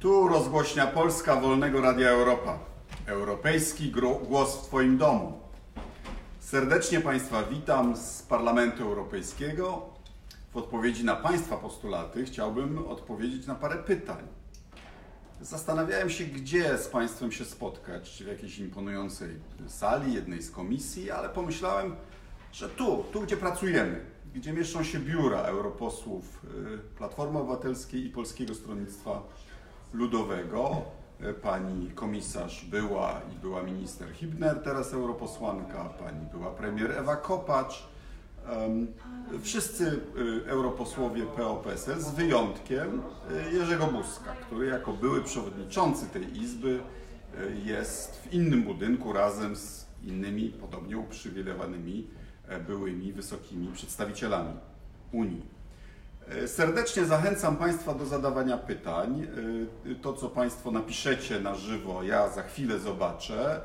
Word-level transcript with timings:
Tu 0.00 0.28
rozgłośnia 0.28 0.86
Polska 0.86 1.36
Wolnego 1.36 1.80
Radia 1.80 2.08
Europa. 2.08 2.58
Europejski 3.06 3.92
głos 4.22 4.56
w 4.56 4.66
Twoim 4.66 4.98
domu. 4.98 5.40
Serdecznie 6.38 7.00
Państwa 7.00 7.42
witam 7.42 7.96
z 7.96 8.22
Parlamentu 8.22 8.82
Europejskiego. 8.82 9.82
W 10.52 10.56
odpowiedzi 10.56 11.04
na 11.04 11.16
Państwa 11.16 11.56
postulaty 11.56 12.24
chciałbym 12.24 12.86
odpowiedzieć 12.88 13.46
na 13.46 13.54
parę 13.54 13.76
pytań. 13.76 14.26
Zastanawiałem 15.40 16.10
się, 16.10 16.24
gdzie 16.24 16.78
z 16.78 16.88
Państwem 16.88 17.32
się 17.32 17.44
spotkać, 17.44 18.10
czy 18.10 18.24
w 18.24 18.28
jakiejś 18.28 18.58
imponującej 18.58 19.28
sali, 19.66 20.14
jednej 20.14 20.42
z 20.42 20.50
komisji, 20.50 21.10
ale 21.10 21.28
pomyślałem, 21.28 21.96
że 22.52 22.68
tu, 22.68 23.04
tu 23.12 23.20
gdzie 23.20 23.36
pracujemy, 23.36 24.04
gdzie 24.34 24.52
mieszczą 24.52 24.84
się 24.84 24.98
biura 24.98 25.38
europosłów 25.38 26.44
y, 26.44 26.96
Platformy 26.98 27.38
Obywatelskiej 27.38 28.06
i 28.06 28.10
Polskiego 28.10 28.54
Stronnictwa. 28.54 29.22
Y, 29.94 31.34
Pani 31.34 31.90
komisarz 31.90 32.64
była 32.64 33.20
i 33.32 33.38
była 33.38 33.62
minister 33.62 34.12
Hibner, 34.12 34.62
teraz 34.64 34.92
europosłanka, 34.92 35.84
pani 35.84 36.26
była 36.32 36.50
premier 36.50 36.92
Ewa 36.92 37.16
Kopacz. 37.16 37.88
Wszyscy 39.42 40.00
y, 40.44 40.46
europosłowie 40.46 41.22
PO-PSL 41.26 42.00
z 42.00 42.10
wyjątkiem 42.10 43.02
y, 43.50 43.52
Jerzego 43.52 43.86
Buzka, 43.86 44.32
który 44.32 44.66
jako 44.66 44.92
były 44.92 45.22
przewodniczący 45.22 46.06
tej 46.06 46.42
izby 46.42 46.80
jest 47.64 48.16
w 48.16 48.32
innym 48.32 48.62
budynku 48.62 49.12
razem 49.12 49.56
z 49.56 49.86
innymi 50.04 50.48
podobnie 50.48 50.98
uprzywilejowanymi 50.98 52.06
e, 52.48 52.60
byłymi 52.60 53.12
wysokimi 53.12 53.72
przedstawicielami 53.72 54.52
Unii. 55.12 55.59
E, 56.30 56.48
Serdecznie 56.48 57.04
zachęcam 57.04 57.56
Państwa 57.56 57.94
do 57.94 58.06
zadawania 58.06 58.58
pytań. 58.58 59.26
E, 59.90 59.94
To, 59.94 60.12
co 60.12 60.28
Państwo 60.28 60.70
napiszecie 60.70 61.40
na 61.40 61.54
żywo, 61.54 62.02
ja 62.02 62.28
za 62.28 62.42
chwilę 62.42 62.78
zobaczę. 62.78 63.60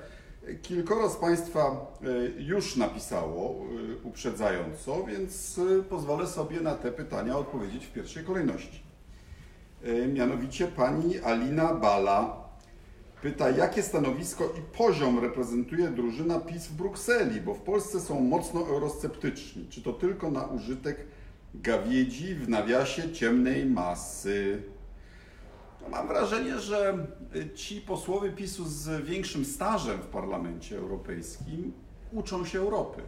Kilkoro 0.61 1.09
z 1.09 1.15
Państwa 1.15 1.61
e, 1.61 2.41
już 2.41 2.75
napisało 2.75 3.55
uprzedzająco, 4.03 5.03
więc 5.03 5.59
pozwolę 5.89 6.27
sobie 6.27 6.61
na 6.61 6.75
te 6.75 6.91
pytania 6.91 7.37
odpowiedzieć 7.37 7.85
w 7.85 7.91
pierwszej 7.93 8.23
kolejności. 8.23 8.85
Mianowicie 10.13 10.67
pani 10.67 11.19
Alina 11.19 11.73
Bala 11.73 12.45
pyta, 13.21 13.49
jakie 13.49 13.83
stanowisko 13.83 14.43
i 14.43 14.77
poziom 14.77 15.19
reprezentuje 15.19 15.87
drużyna 15.89 16.39
PiS 16.39 16.67
w 16.67 16.73
Brukseli, 16.73 17.41
bo 17.41 17.53
w 17.53 17.61
Polsce 17.61 17.99
są 17.99 18.19
mocno 18.19 18.59
eurosceptyczni. 18.59 19.67
Czy 19.69 19.81
to 19.81 19.93
tylko 19.93 20.31
na 20.31 20.43
użytek 20.45 20.97
gawiedzi 21.61 22.35
w 22.35 22.49
nawiasie 22.49 23.11
ciemnej 23.11 23.65
masy? 23.65 24.63
No, 25.81 25.89
mam 25.89 26.07
wrażenie, 26.07 26.59
że 26.59 27.07
y, 27.35 27.49
ci 27.55 27.81
posłowie 27.81 28.31
PiSu 28.31 28.65
z 28.65 29.05
większym 29.05 29.45
stażem 29.45 30.01
w 30.01 30.07
Parlamencie 30.07 30.77
Europejskim 30.77 31.73
uczą 32.11 32.45
się 32.45 32.59
Europy. 32.59 33.01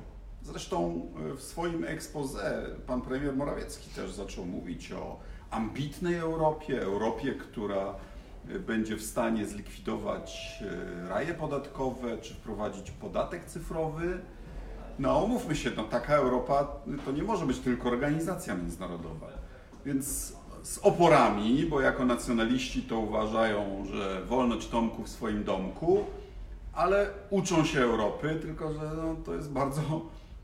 Zresztą 0.44 1.08
y, 1.32 1.36
w 1.36 1.44
swoim 1.44 1.86
expose 1.86 2.66
pan 2.88 3.02
premier 3.02 3.36
Morawiecki 3.36 3.90
też 3.90 4.12
zaczął 4.12 4.46
mówić 4.46 4.92
o 4.92 5.20
ambitnej 5.52 6.16
Europie, 6.16 6.82
Europie, 6.82 7.34
która 7.34 7.96
y, 8.50 8.60
będzie 8.60 8.96
w 8.96 9.04
stanie 9.04 9.46
zlikwidować 9.46 10.64
raje 11.10 11.34
podatkowe 11.34 12.18
czy 12.18 12.34
wprowadzić 12.34 12.92
podatek 12.92 13.46
cyfrowy. 13.46 14.20
No, 15.00 15.24
umówmy 15.24 15.56
się, 15.56 15.72
no, 15.78 15.84
taka 15.84 16.16
Europa 16.16 16.68
to 17.06 17.12
nie 17.12 17.24
może 17.24 17.46
być 17.46 17.60
tylko 17.60 17.90
organizacja 17.90 18.56
międzynarodowa. 18.56 19.28
Więc 19.86 20.34
z 20.64 20.78
oporami, 20.78 21.66
bo 21.66 21.82
jako 21.82 22.06
nacjonaliści 22.06 22.82
to 22.82 23.00
uważają, 23.00 23.86
że 23.86 24.26
wolność 24.26 24.68
Tomku 24.68 25.04
w 25.04 25.10
swoim 25.10 25.44
domku, 25.44 26.06
ale 26.74 27.10
uczą 27.30 27.66
się 27.66 27.82
Europy, 27.82 28.40
tylko 28.42 28.74
że 28.74 28.80
no, 28.80 29.16
to 29.26 29.36
jest 29.36 29.52
bardzo 29.52 29.82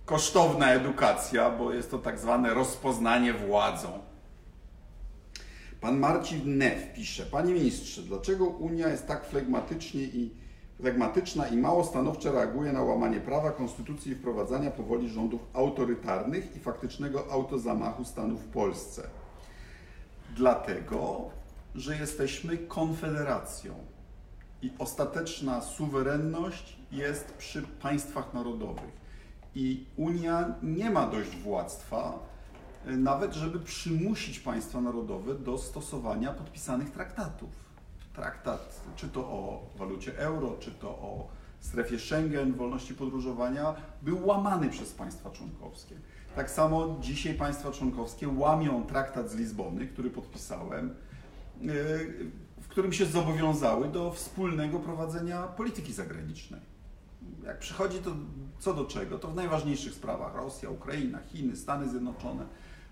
kosztowna 0.06 0.72
edukacja, 0.72 1.50
bo 1.50 1.74
jest 1.74 1.92
to 1.92 2.00
tak 2.00 2.19
zwane 2.19 2.53
rozpoznanie 2.53 3.34
władzą. 3.34 3.90
Pan 5.81 6.00
Marcin 6.00 6.58
Neff 6.58 6.94
pisze, 6.94 7.25
Panie 7.25 7.53
Ministrze, 7.53 8.02
dlaczego 8.02 8.46
Unia 8.46 8.88
jest 8.88 9.08
tak 9.08 9.25
flegmatycznie 9.25 10.03
i 10.03 10.43
flegmatyczna 10.78 11.48
i 11.48 11.58
mało 11.58 11.84
stanowczo 11.84 12.32
reaguje 12.32 12.74
na 12.74 12.82
łamanie 12.82 13.20
prawa, 13.20 13.52
konstytucji 13.52 14.12
i 14.12 14.16
wprowadzania 14.16 14.72
powoli 14.72 15.10
rządów 15.10 15.42
autorytarnych 15.54 16.56
i 16.56 16.60
faktycznego 16.60 17.32
autozamachu 17.32 18.06
stanu 18.06 18.38
w 18.38 18.48
Polsce? 18.48 19.08
Dlatego, 20.36 21.30
że 21.76 21.98
jesteśmy 21.98 22.58
konfederacją 22.58 23.74
i 24.62 24.72
ostateczna 24.80 25.62
suwerenność 25.62 26.78
jest 26.92 27.34
przy 27.34 27.62
państwach 27.62 28.34
narodowych. 28.34 29.04
I 29.56 29.86
Unia 29.98 30.56
nie 30.64 30.90
ma 30.90 31.08
dość 31.08 31.38
władztwa, 31.38 32.20
y, 32.88 32.98
nawet 32.98 33.34
żeby 33.34 33.60
przymusić 33.60 34.40
państwa 34.40 34.82
narodowe 34.82 35.36
do 35.36 35.58
stosowania 35.58 36.32
podpisanych 36.32 36.92
traktatów. 36.92 37.50
Traktat, 38.13 38.81
czy 38.96 39.09
to 39.09 39.19
o 39.19 39.69
walucie 39.78 40.19
euro, 40.19 40.56
czy 40.59 40.72
to 40.72 40.90
o 40.90 41.28
strefie 41.59 42.00
Schengen, 42.00 42.53
wolności 42.53 42.96
podróżowania, 42.96 43.75
był 44.01 44.28
łamany 44.28 44.69
przez 44.69 44.91
państwa 44.91 45.31
członkowskie. 45.31 45.96
Tak 46.35 46.51
samo 46.51 46.97
dzisiaj 47.01 47.34
państwa 47.34 47.72
członkowskie 47.72 48.28
łamią 48.28 48.84
traktat 48.84 49.29
z 49.29 49.35
Lizbony, 49.35 49.88
który 49.88 50.09
podpisałem, 50.09 50.90
y, 50.90 52.29
w 52.62 52.68
którym 52.68 52.94
się 52.94 53.06
zobowiązały 53.06 53.88
do 53.88 54.12
wspólnego 54.12 54.80
prowadzenia 54.80 55.44
polityki 55.44 55.94
zagranicznej. 55.94 56.62
Jak 57.45 57.59
przychodzi 57.59 58.00
to 58.00 58.12
co 58.59 58.74
do 58.74 58.85
czego, 58.85 59.19
to 59.19 59.28
w 59.28 59.35
najważniejszych 59.35 59.94
sprawach 59.94 60.35
Rosja, 60.35 60.69
Ukraina, 60.69 61.19
Chiny, 61.19 61.56
Stany 61.56 61.90
Zjednoczone 61.90 62.45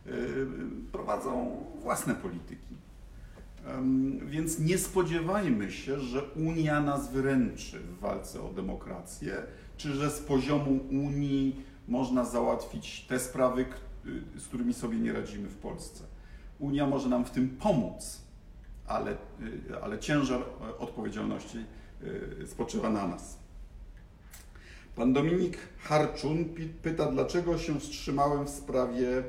y, 0.07 0.47
prowadzą 0.91 1.63
własne 1.81 2.15
polityki. 2.15 2.81
Więc 4.25 4.59
nie 4.59 4.77
spodziewajmy 4.77 5.72
się, 5.72 5.99
że 5.99 6.23
Unia 6.23 6.81
nas 6.81 7.11
wyręczy 7.11 7.79
w 7.79 7.99
walce 7.99 8.41
o 8.44 8.53
demokrację, 8.53 9.44
czy 9.77 9.94
że 9.94 10.11
z 10.11 10.19
poziomu 10.19 10.79
Unii 10.89 11.61
można 11.88 12.25
załatwić 12.25 13.05
te 13.09 13.19
sprawy, 13.19 13.66
y, 14.35 14.39
z 14.39 14.47
którymi 14.47 14.73
sobie 14.73 15.00
nie 15.00 15.13
radzimy 15.13 15.47
w 15.47 15.57
Polsce. 15.57 16.03
Unia 16.59 16.88
może 16.88 17.09
nam 17.09 17.25
w 17.25 17.31
tym 17.31 17.50
pomóc, 17.50 18.21
ale, 18.88 19.11
y, 19.11 19.17
ale 19.81 20.00
ciężar 20.00 20.41
e, 20.41 20.77
odpowiedzialności 20.77 21.57
y, 22.44 22.47
spoczywa 22.47 22.89
na 22.89 23.07
nas. 23.07 23.39
Pan 24.95 25.13
Dominik 25.13 25.57
Harczun 25.79 26.45
pyta, 26.81 27.11
dlaczego 27.11 27.57
się 27.57 27.79
wstrzymałem 27.79 28.45
w 28.45 28.50
sprawie 28.50 29.23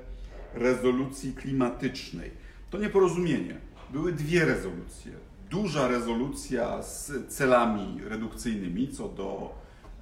rezolucji 0.55 1.35
klimatycznej. 1.35 2.31
To 2.71 2.79
nieporozumienie. 2.79 3.61
Były 3.93 4.13
dwie 4.13 4.45
rezolucje. 4.45 5.13
Duża 5.51 5.89
rezolucja 5.89 6.83
z 6.83 7.13
celami 7.29 8.01
redukcyjnymi 8.09 8.89
co 8.89 9.09
do, 9.09 9.55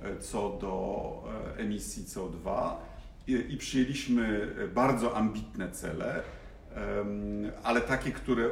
e, 0.03 0.19
co 0.19 0.59
do 0.61 1.13
e, 1.57 1.59
emisji 1.59 2.05
CO2 2.05 2.73
i, 3.27 3.33
i 3.33 3.57
przyjęliśmy 3.57 4.55
bardzo 4.75 5.17
ambitne 5.17 5.71
cele, 5.71 6.23
ale 7.63 7.81
takie, 7.81 8.13
które 8.13 8.45
e, 8.45 8.51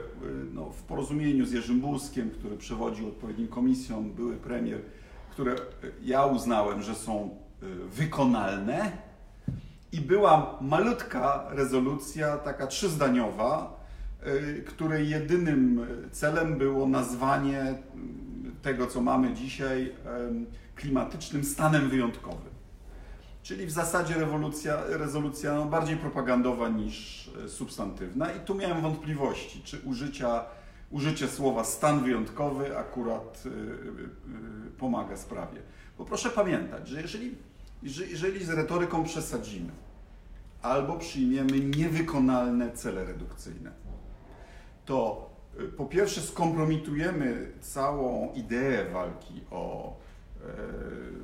no, 0.52 0.70
w 0.70 0.82
porozumieniu 0.82 1.46
z 1.46 1.52
Jerzym 1.52 1.80
Buzkiem, 1.80 2.30
który 2.30 2.56
przewodził 2.56 3.08
odpowiednim 3.08 3.48
komisjom, 3.48 4.10
były 4.10 4.36
premier, 4.36 4.80
które 5.30 5.56
ja 6.02 6.26
uznałem, 6.26 6.82
że 6.82 6.94
są 6.94 7.36
wykonalne 7.86 8.92
i 9.92 10.00
była 10.00 10.58
malutka 10.60 11.46
rezolucja, 11.50 12.38
taka 12.38 12.66
trzyzdaniowa, 12.66 13.77
y, 14.58 14.62
której 14.66 15.08
jedynym 15.08 15.86
celem 16.12 16.58
było 16.58 16.88
nazwanie 16.88 17.74
tego, 18.62 18.86
co 18.86 19.00
mamy 19.00 19.34
dzisiaj, 19.34 19.92
klimatycznym 20.74 21.44
stanem 21.44 21.88
wyjątkowym. 21.90 22.58
Czyli 23.42 23.66
w 23.66 23.70
zasadzie 23.70 24.14
rewolucja, 24.14 24.82
rezolucja 24.88 25.54
no, 25.54 25.64
bardziej 25.64 25.96
propagandowa 25.96 26.68
niż 26.68 27.30
e, 27.44 27.48
substantywna 27.48 28.32
i 28.32 28.40
tu 28.40 28.54
miałem 28.54 28.82
wątpliwości, 28.82 29.62
czy 29.64 29.80
użycia, 29.84 30.44
użycie 30.90 31.28
słowa 31.28 31.64
stan 31.64 32.02
wyjątkowy 32.04 32.78
akurat 32.78 33.42
y, 33.46 33.48
y, 33.48 34.70
pomaga 34.78 35.16
sprawie. 35.16 35.58
Bo 35.98 36.04
proszę 36.04 36.30
pamiętać, 36.30 36.88
że 36.88 37.02
jeżeli- 37.02 37.34
jeżeli 37.82 38.44
z 38.44 38.50
retoryką 38.50 39.04
przesadzimy 39.04 39.70
albo 40.62 40.98
przyjmiemy 40.98 41.60
niewykonalne 41.60 42.72
cele 42.72 43.04
redukcyjne, 43.04 43.70
to 44.88 45.30
y, 45.60 45.68
po 45.68 45.86
pierwsze 45.86 46.20
skompromitujemy 46.20 47.52
całą 47.60 48.32
ideę 48.34 48.90
walki 48.92 49.40
o 49.50 49.92
e, 49.92 50.44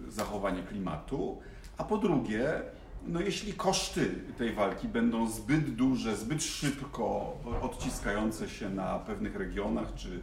zachowanie 0.09 0.63
klimatu, 0.63 1.39
a 1.77 1.85
po 1.85 1.99
drugie, 1.99 2.63
no 3.07 3.21
jeśli 3.21 3.53
koszty 3.53 4.15
tej 4.39 4.53
walki 4.53 4.89
będą 4.89 5.31
zbyt 5.31 5.75
duże, 5.75 6.17
zbyt 6.17 6.43
szybko 6.43 7.37
odciskające 7.63 8.49
się 8.49 8.71
na 8.71 8.99
pewnych 8.99 9.37
regionach 9.37 9.95
czy, 9.95 10.21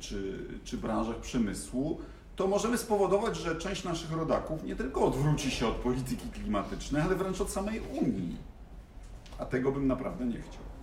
czy, 0.00 0.44
czy 0.64 0.76
branżach 0.76 1.16
przemysłu, 1.16 2.00
to 2.36 2.46
możemy 2.46 2.78
spowodować, 2.78 3.36
że 3.36 3.56
część 3.56 3.84
naszych 3.84 4.12
rodaków 4.12 4.64
nie 4.64 4.76
tylko 4.76 5.04
odwróci 5.04 5.50
się 5.50 5.66
od 5.66 5.74
polityki 5.74 6.28
klimatycznej, 6.28 7.02
ale 7.02 7.14
wręcz 7.14 7.40
od 7.40 7.50
samej 7.50 7.80
Unii. 7.80 8.36
A 9.38 9.44
tego 9.44 9.72
bym 9.72 9.86
naprawdę 9.86 10.26
nie 10.26 10.40
chciał. 10.40 10.73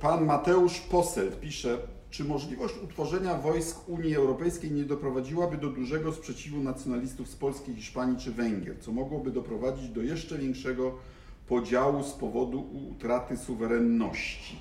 Pan 0.00 0.24
Mateusz 0.26 0.80
Poselt 0.80 1.40
pisze, 1.40 1.78
czy 2.10 2.24
możliwość 2.24 2.74
utworzenia 2.84 3.34
wojsk 3.34 3.88
Unii 3.88 4.16
Europejskiej 4.16 4.70
nie 4.70 4.84
doprowadziłaby 4.84 5.56
do 5.56 5.68
dużego 5.68 6.12
sprzeciwu 6.12 6.60
nacjonalistów 6.60 7.28
z 7.28 7.36
Polski, 7.36 7.74
Hiszpanii 7.74 8.18
czy 8.18 8.32
Węgier, 8.32 8.76
co 8.80 8.92
mogłoby 8.92 9.30
doprowadzić 9.30 9.88
do 9.88 10.02
jeszcze 10.02 10.38
większego 10.38 10.98
podziału 11.48 12.04
z 12.04 12.12
powodu 12.12 12.66
utraty 12.90 13.36
suwerenności? 13.36 14.56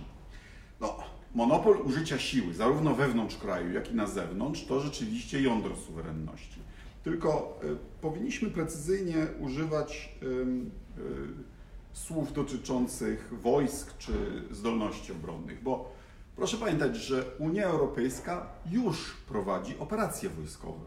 No, 0.82 0.98
monopol 1.36 1.78
użycia 1.86 2.20
siły, 2.20 2.54
zarówno 2.54 2.96
wewnątrz 2.96 3.38
kraju, 3.38 3.74
jak 3.74 3.92
i 3.92 3.96
na 3.96 4.08
zewnątrz, 4.08 4.66
to 4.66 4.80
rzeczywiście 4.80 5.42
jądro 5.42 5.76
suwerenności. 5.76 6.60
Tylko 7.04 7.60
y, 7.64 8.02
powinniśmy 8.02 8.50
precyzyjnie 8.50 9.28
używać 9.40 10.16
y, 10.24 10.26
y, 10.26 11.51
słów 11.94 12.34
dotyczących 12.34 13.34
wojsk 13.42 13.98
czy 13.98 14.14
zdolności 14.52 15.12
obronnych, 15.12 15.64
bo 15.64 15.92
proszę 16.36 16.58
pamiętać, 16.58 16.98
że 16.98 17.26
Unia 17.40 17.66
Europejska 17.66 18.48
już 18.72 19.18
prowadzi 19.28 19.80
operacje 19.80 20.30
wojskowe. 20.30 20.86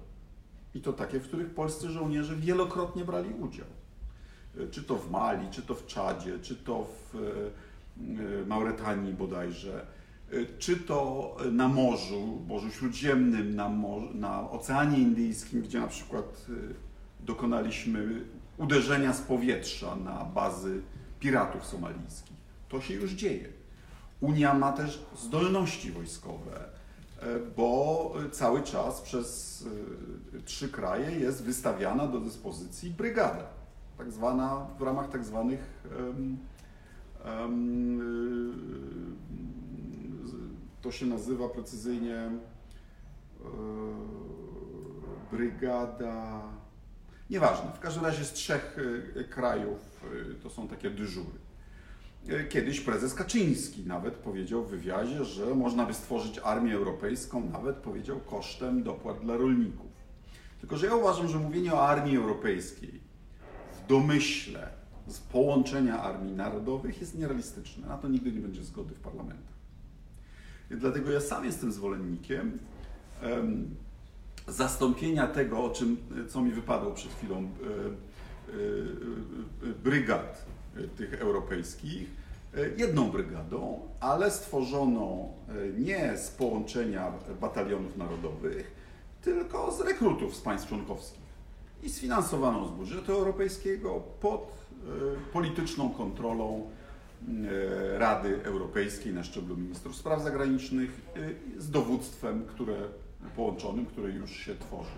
I 0.74 0.80
to 0.80 0.92
takie, 0.92 1.20
w 1.20 1.28
których 1.28 1.54
polscy 1.54 1.90
żołnierze 1.90 2.36
wielokrotnie 2.36 3.04
brali 3.04 3.34
udział. 3.34 3.66
Czy 4.70 4.82
to 4.82 4.96
w 4.96 5.10
Mali, 5.10 5.50
czy 5.50 5.62
to 5.62 5.74
w 5.74 5.86
Czadzie, 5.86 6.38
czy 6.38 6.56
to 6.56 6.86
w 7.12 7.16
Mauretanii 8.46 9.14
bodajże 9.14 9.86
czy 10.58 10.76
to 10.76 11.36
na 11.52 11.68
morzu, 11.68 12.40
Morzu 12.48 12.70
Śródziemnym, 12.70 13.54
na, 13.54 13.68
morzu, 13.68 14.08
na 14.14 14.50
Oceanie 14.50 14.98
Indyjskim, 14.98 15.62
gdzie 15.62 15.80
na 15.80 15.86
przykład 15.86 16.46
y, 16.48 16.74
dokonaliśmy 17.20 18.24
uderzenia 18.58 19.12
z 19.12 19.20
powietrza 19.20 19.96
na 19.96 20.24
bazy 20.24 20.82
piratów 21.20 21.66
somalijskich. 21.66 22.36
To 22.68 22.80
się 22.80 22.94
już 22.94 23.12
dzieje. 23.12 23.48
Unia 24.20 24.54
ma 24.54 24.72
też 24.72 25.04
zdolności 25.16 25.92
wojskowe, 25.92 26.64
y, 27.22 27.26
bo 27.56 28.14
cały 28.32 28.62
czas 28.62 29.00
przez 29.00 29.64
trzy 30.44 30.68
kraje 30.68 31.10
jest 31.10 31.44
wystawiana 31.44 32.06
do 32.06 32.20
dyspozycji 32.20 32.90
brygada, 32.90 33.46
tak 33.98 34.12
zwana 34.12 34.66
w 34.78 34.82
ramach 34.82 35.10
tak 35.10 35.24
zwanych 35.24 35.84
um, 35.98 36.38
to 40.84 40.92
się 40.92 41.06
nazywa 41.06 41.48
precyzyjnie 41.48 42.16
e, 42.16 42.30
brygada. 45.32 46.42
Nieważne, 47.34 47.70
w 47.76 47.80
każdym 47.80 48.04
razie 48.04 48.24
z 48.24 48.32
trzech 48.32 48.76
e, 49.16 49.24
krajów 49.24 49.78
e, 50.30 50.34
to 50.34 50.50
są 50.50 50.68
takie 50.68 50.90
dyżury. 50.90 51.38
Kiedyś 52.48 52.80
prezes 52.80 53.14
Kaczyński 53.14 53.86
nawet 53.86 54.14
powiedział 54.14 54.64
w 54.64 54.70
wywiadzie, 54.70 55.24
że 55.24 55.54
można 55.54 55.86
by 55.86 55.94
stworzyć 55.94 56.40
armię 56.44 56.74
europejską, 56.74 57.50
nawet 57.50 57.76
powiedział 57.76 58.20
kosztem 58.20 58.82
dopłat 58.82 59.20
dla 59.20 59.36
rolników. 59.36 59.90
Tylko, 60.60 60.76
że 60.76 60.86
ja 60.86 60.94
uważam, 60.94 61.28
że 61.28 61.38
mówienie 61.38 61.74
o 61.74 61.88
armii 61.88 62.16
europejskiej 62.16 63.00
w 63.72 63.86
domyśle 63.86 64.68
z 65.06 65.18
połączenia 65.18 66.02
armii 66.02 66.32
narodowych 66.32 67.00
jest 67.00 67.18
nierealistyczne. 67.18 67.88
Na 67.88 67.98
to 67.98 68.08
nigdy 68.08 68.32
nie 68.32 68.40
będzie 68.40 68.64
zgody 68.64 68.94
w 68.94 69.00
parlamentach. 69.00 69.54
Dlatego 70.70 71.10
ja 71.10 71.20
sam 71.20 71.44
jestem 71.44 71.72
zwolennikiem 71.72 72.58
um, 73.22 73.74
zastąpienia 74.48 75.26
tego, 75.26 75.64
o 75.64 75.70
czym, 75.70 75.96
co 76.28 76.42
mi 76.42 76.50
wypadło 76.50 76.90
przed 76.90 77.12
chwilą, 77.12 77.36
e, 77.36 77.40
e, 77.40 79.70
e, 79.70 79.74
brygad 79.84 80.44
tych 80.96 81.14
europejskich, 81.14 82.24
jedną 82.76 83.10
brygadą, 83.10 83.80
ale 84.00 84.30
stworzoną 84.30 85.32
nie 85.78 86.16
z 86.16 86.28
połączenia 86.28 87.12
batalionów 87.40 87.96
narodowych, 87.96 88.74
tylko 89.22 89.72
z 89.72 89.80
rekrutów 89.80 90.36
z 90.36 90.40
państw 90.40 90.68
członkowskich 90.68 91.24
i 91.82 91.90
sfinansowaną 91.90 92.68
z 92.68 92.70
budżetu 92.70 93.12
europejskiego 93.12 94.02
pod 94.20 94.66
polityczną 95.32 95.90
kontrolą 95.90 96.70
Rady 97.98 98.44
Europejskiej 98.44 99.14
na 99.14 99.24
szczeblu 99.24 99.56
ministrów 99.56 99.96
spraw 99.96 100.22
zagranicznych 100.22 101.00
z 101.58 101.70
dowództwem, 101.70 102.46
które 102.46 102.76
połączonym, 103.28 103.86
które 103.86 104.10
już 104.10 104.30
się 104.30 104.54
tworzy. 104.54 104.90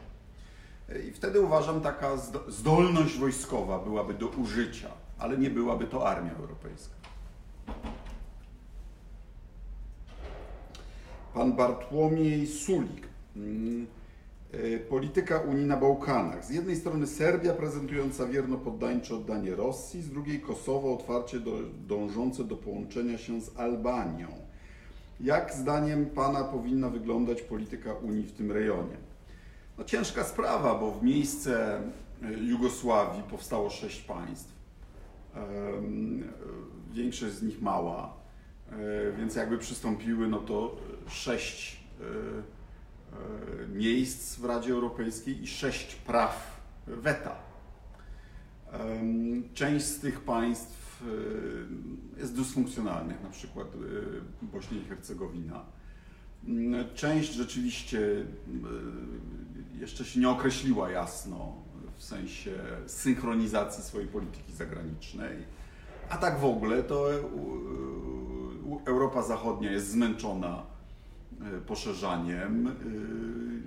I 1.09 1.13
wtedy 1.13 1.41
uważam, 1.41 1.81
taka 1.81 2.17
zdolność 2.49 3.19
wojskowa 3.19 3.79
byłaby 3.79 4.15
do 4.15 4.29
użycia, 4.29 4.89
ale 5.19 5.39
nie 5.39 5.51
byłaby 5.51 5.87
to 5.87 6.09
armia 6.09 6.33
europejska. 6.33 6.95
Pan 11.35 11.53
Bartłomiej 11.53 12.47
Sulik. 12.47 13.09
Mm, 13.37 13.87
E, 14.53 14.79
polityka 14.79 15.39
Unii 15.39 15.67
na 15.67 15.77
Bałkanach. 15.77 16.45
Z 16.45 16.51
jednej 16.51 16.77
strony 16.77 17.07
Serbia 17.07 17.55
prezentująca 17.55 18.27
wierno 18.27 18.57
poddańcze 18.57 19.15
oddanie 19.15 19.55
Rosji, 19.55 20.03
z 20.03 20.11
drugiej 20.11 20.41
Kosowo 20.41 20.95
otwarcie 20.95 21.41
do, 21.41 21.53
dążące 21.87 22.45
do 22.45 22.57
połączenia 22.57 23.19
się 23.19 23.41
z 23.41 23.59
Albanią. 23.59 24.29
Jak 25.21 25.55
zdaniem 25.55 26.07
Pana 26.07 26.45
powinna 26.45 26.91
wyglądać 26.91 27.43
polityka 27.43 27.95
Unii 27.95 28.25
w 28.25 28.33
tym 28.33 28.53
rejonie? 28.53 28.97
No 29.79 29.85
ciężka 29.85 30.25
sprawa, 30.25 30.75
bo 30.75 30.91
w 30.91 31.03
miejsce 31.03 31.81
e, 32.23 32.33
Jugosławii 32.33 33.23
powstało 33.23 33.71
sześć 33.71 34.01
państw. 34.01 34.57
Większość 36.93 37.35
z 37.35 37.43
nich 37.43 37.63
mała, 37.63 38.17
e, 38.71 38.77
więc 39.19 39.35
jakby 39.35 39.59
przystąpiły, 39.59 40.29
no 40.29 40.39
to 40.39 40.77
sześć 41.09 41.87
E, 43.13 43.69
miejsc 43.69 44.37
w 44.37 44.45
Radzie 44.45 44.73
Europejskiej 44.73 45.43
i 45.43 45.47
sześć 45.47 45.95
praw 45.95 46.61
weta. 46.87 47.37
Część 49.55 49.87
z 49.87 50.01
tych 50.01 50.21
państw 50.21 50.86
e, 51.03 52.21
jest 52.21 52.37
dysfunkcjonalnych, 52.37 53.23
na 53.23 53.31
przykład 53.31 53.67
e, 53.67 54.47
Bośnia 54.47 54.79
i 54.79 54.85
Hercegowina. 54.85 55.65
Mm, 56.49 56.85
część 56.95 57.33
rzeczywiście 57.33 58.27
jeszcze 59.81 60.05
się 60.05 60.21
nie 60.21 60.29
określiła 60.29 60.91
jasno 60.91 61.53
w 61.97 62.05
sensie 62.05 62.51
synchronizacji 62.87 63.83
swojej 63.83 64.09
polityki 64.09 64.53
zagranicznej. 64.53 65.37
A 66.09 66.17
tak 66.17 66.41
w 66.41 66.45
ogóle 66.45 66.83
to 66.83 67.11
Europa 68.87 69.23
Zachodnia 69.23 69.73
jest 69.73 69.91
zmęczona 69.91 70.77
E, 71.43 71.61
poszerzaniem, 71.61 72.67
e, 72.67 72.73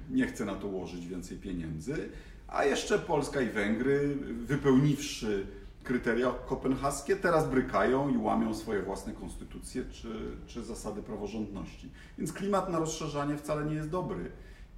nie 0.09 0.27
chce 0.27 0.45
na 0.45 0.55
to 0.55 0.67
łożyć 0.67 1.07
więcej 1.07 1.37
pieniędzy, 1.37 2.09
a 2.47 2.65
jeszcze 2.65 2.99
Polska 2.99 3.41
i 3.41 3.49
Węgry, 3.49 4.17
wypełniwszy 4.45 5.47
kryteria 5.83 6.31
kopenhaskie, 6.45 7.15
teraz 7.15 7.49
brykają 7.49 8.09
i 8.09 8.17
łamią 8.17 8.55
swoje 8.55 8.81
własne 8.81 9.13
konstytucje 9.13 9.85
czy, 9.85 10.37
czy 10.47 10.63
zasady 10.63 11.03
praworządności. 11.03 11.91
Więc 12.17 12.33
klimat 12.33 12.69
na 12.69 12.79
rozszerzanie 12.79 13.37
wcale 13.37 13.65
nie 13.65 13.75
jest 13.75 13.89
dobry. 13.89 14.31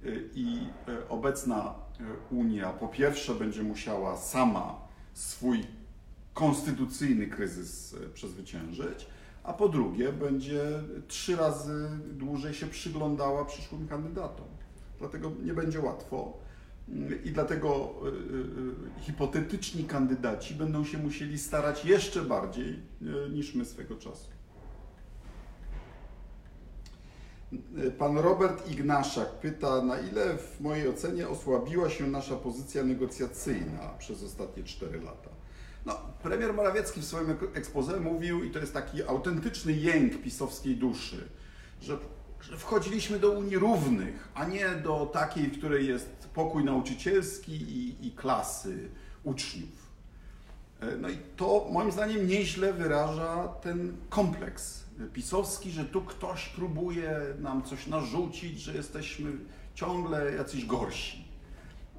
E, 0.04 0.08
I 0.34 0.66
obecna 1.08 1.74
Unia 2.30 2.70
po 2.70 2.88
pierwsze 2.88 3.34
będzie 3.34 3.62
musiała 3.62 4.16
sama 4.16 4.80
swój 5.12 5.66
konstytucyjny 6.34 7.26
kryzys 7.26 7.96
przezwyciężyć, 8.14 9.06
a 9.42 9.52
po 9.52 9.68
drugie 9.68 10.12
będzie 10.12 10.62
trzy 11.08 11.36
razy 11.36 11.88
dłużej 12.12 12.54
się 12.54 12.66
przyglądała 12.66 13.44
przyszłym 13.44 13.88
kandydatom. 13.88 14.46
Dlatego 14.98 15.32
nie 15.44 15.54
będzie 15.54 15.80
łatwo 15.80 16.41
i 17.24 17.30
dlatego 17.30 17.94
y, 18.04 18.08
y, 18.08 18.12
y, 18.98 19.00
hipotetyczni 19.00 19.84
kandydaci 19.84 20.54
będą 20.54 20.84
się 20.84 20.98
musieli 20.98 21.38
starać 21.38 21.84
jeszcze 21.84 22.22
bardziej 22.22 22.78
niż 23.32 23.54
my 23.54 23.64
swego 23.64 23.96
czasu. 23.96 24.28
Pan 27.98 28.18
Robert 28.18 28.70
Ignaszak 28.70 29.30
pyta, 29.40 29.82
na 29.82 30.00
ile 30.00 30.38
w 30.38 30.60
mojej 30.60 30.88
ocenie 30.88 31.28
osłabiła 31.28 31.90
się 31.90 32.06
nasza 32.06 32.36
pozycja 32.36 32.84
negocjacyjna 32.84 33.88
przez 33.98 34.22
ostatnie 34.22 34.64
4 34.64 35.00
lata. 35.00 35.30
No, 35.86 35.98
premier 36.22 36.54
Morawiecki 36.54 37.00
w 37.00 37.04
swoim 37.04 37.36
ekspoze 37.54 38.00
mówił, 38.00 38.44
i 38.44 38.50
to 38.50 38.58
jest 38.58 38.72
taki 38.72 39.02
autentyczny 39.02 39.72
jęk 39.72 40.22
pisowskiej 40.22 40.76
duszy, 40.76 41.28
że, 41.80 41.98
że 42.40 42.56
wchodziliśmy 42.56 43.18
do 43.18 43.30
Unii 43.30 43.58
równych, 43.58 44.28
a 44.34 44.44
nie 44.44 44.68
do 44.68 45.06
takiej, 45.06 45.46
w 45.46 45.58
której 45.58 45.86
jest 45.86 46.21
pokój 46.34 46.64
nauczycielski 46.64 47.52
i, 47.52 48.06
i 48.06 48.12
klasy 48.12 48.88
uczniów. 49.24 49.92
E, 50.80 50.96
no 50.96 51.08
i 51.08 51.16
to 51.36 51.68
moim 51.72 51.92
zdaniem 51.92 52.26
nieźle 52.26 52.72
wyraża 52.72 53.48
ten 53.48 53.96
kompleks 54.08 54.82
pisowski, 55.12 55.70
że 55.70 55.84
tu 55.84 56.02
ktoś 56.02 56.48
próbuje 56.48 57.20
nam 57.38 57.62
coś 57.62 57.86
narzucić, 57.86 58.60
że 58.60 58.74
jesteśmy 58.74 59.32
ciągle 59.74 60.34
jacyś 60.34 60.64
gorsi. 60.64 61.24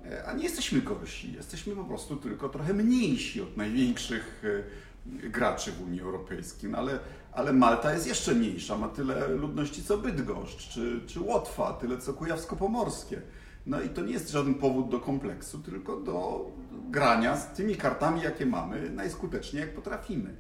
E, 0.06 0.26
a 0.26 0.34
nie 0.34 0.44
jesteśmy 0.44 0.82
gorsi, 0.82 1.34
jesteśmy 1.34 1.76
po 1.76 1.84
prostu 1.84 2.16
tylko 2.16 2.50
trochę 2.50 2.74
mniejsi 2.74 3.42
od 3.42 3.58
największych 3.58 4.44
e, 4.46 5.30
graczy 5.30 5.72
w 5.72 5.82
Unii 5.82 6.02
Europejskiej. 6.02 6.70
No 6.70 6.78
ale, 6.78 7.00
ale 7.34 7.54
Malta 7.54 7.94
jest 7.94 8.08
jeszcze 8.08 8.36
mniejsza, 8.36 8.78
ma 8.78 8.88
tyle 8.88 9.28
ludności 9.28 9.84
co 9.84 9.98
Bydgoszcz 9.98 10.70
czy, 10.70 11.02
czy 11.08 11.20
Łotwa, 11.20 11.74
tyle 11.74 11.98
co 11.98 12.14
Kujawsko-Pomorskie. 12.14 13.18
No 13.66 13.82
i 13.82 13.90
to 13.90 14.02
nie 14.02 14.14
jest 14.14 14.32
żaden 14.32 14.56
powód 14.56 14.90
do 14.90 15.00
kompleksu, 15.00 15.60
tylko 15.60 15.98
do 16.00 16.46
grania 16.90 17.38
z 17.38 17.54
tymi 17.54 17.76
kartami, 17.76 18.22
jakie 18.22 18.46
mamy, 18.46 18.90
najskuteczniej 18.90 19.62
jak 19.62 19.76
potrafimy. 19.76 20.36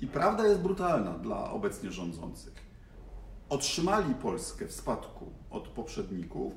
I 0.00 0.06
prawda 0.06 0.46
jest 0.46 0.60
brutalna 0.60 1.10
dla 1.10 1.50
obecnie 1.50 1.92
rządzących. 1.92 2.52
Otrzymali 3.48 4.14
Polskę 4.14 4.66
w 4.66 4.72
spadku 4.72 5.32
od 5.50 5.68
poprzedników, 5.68 6.52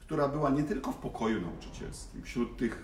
która 0.00 0.28
była 0.28 0.50
nie 0.50 0.62
tylko 0.62 0.92
w 0.92 0.96
pokoju 0.96 1.40
nauczycielskim, 1.40 2.22
wśród 2.22 2.56
tych 2.56 2.82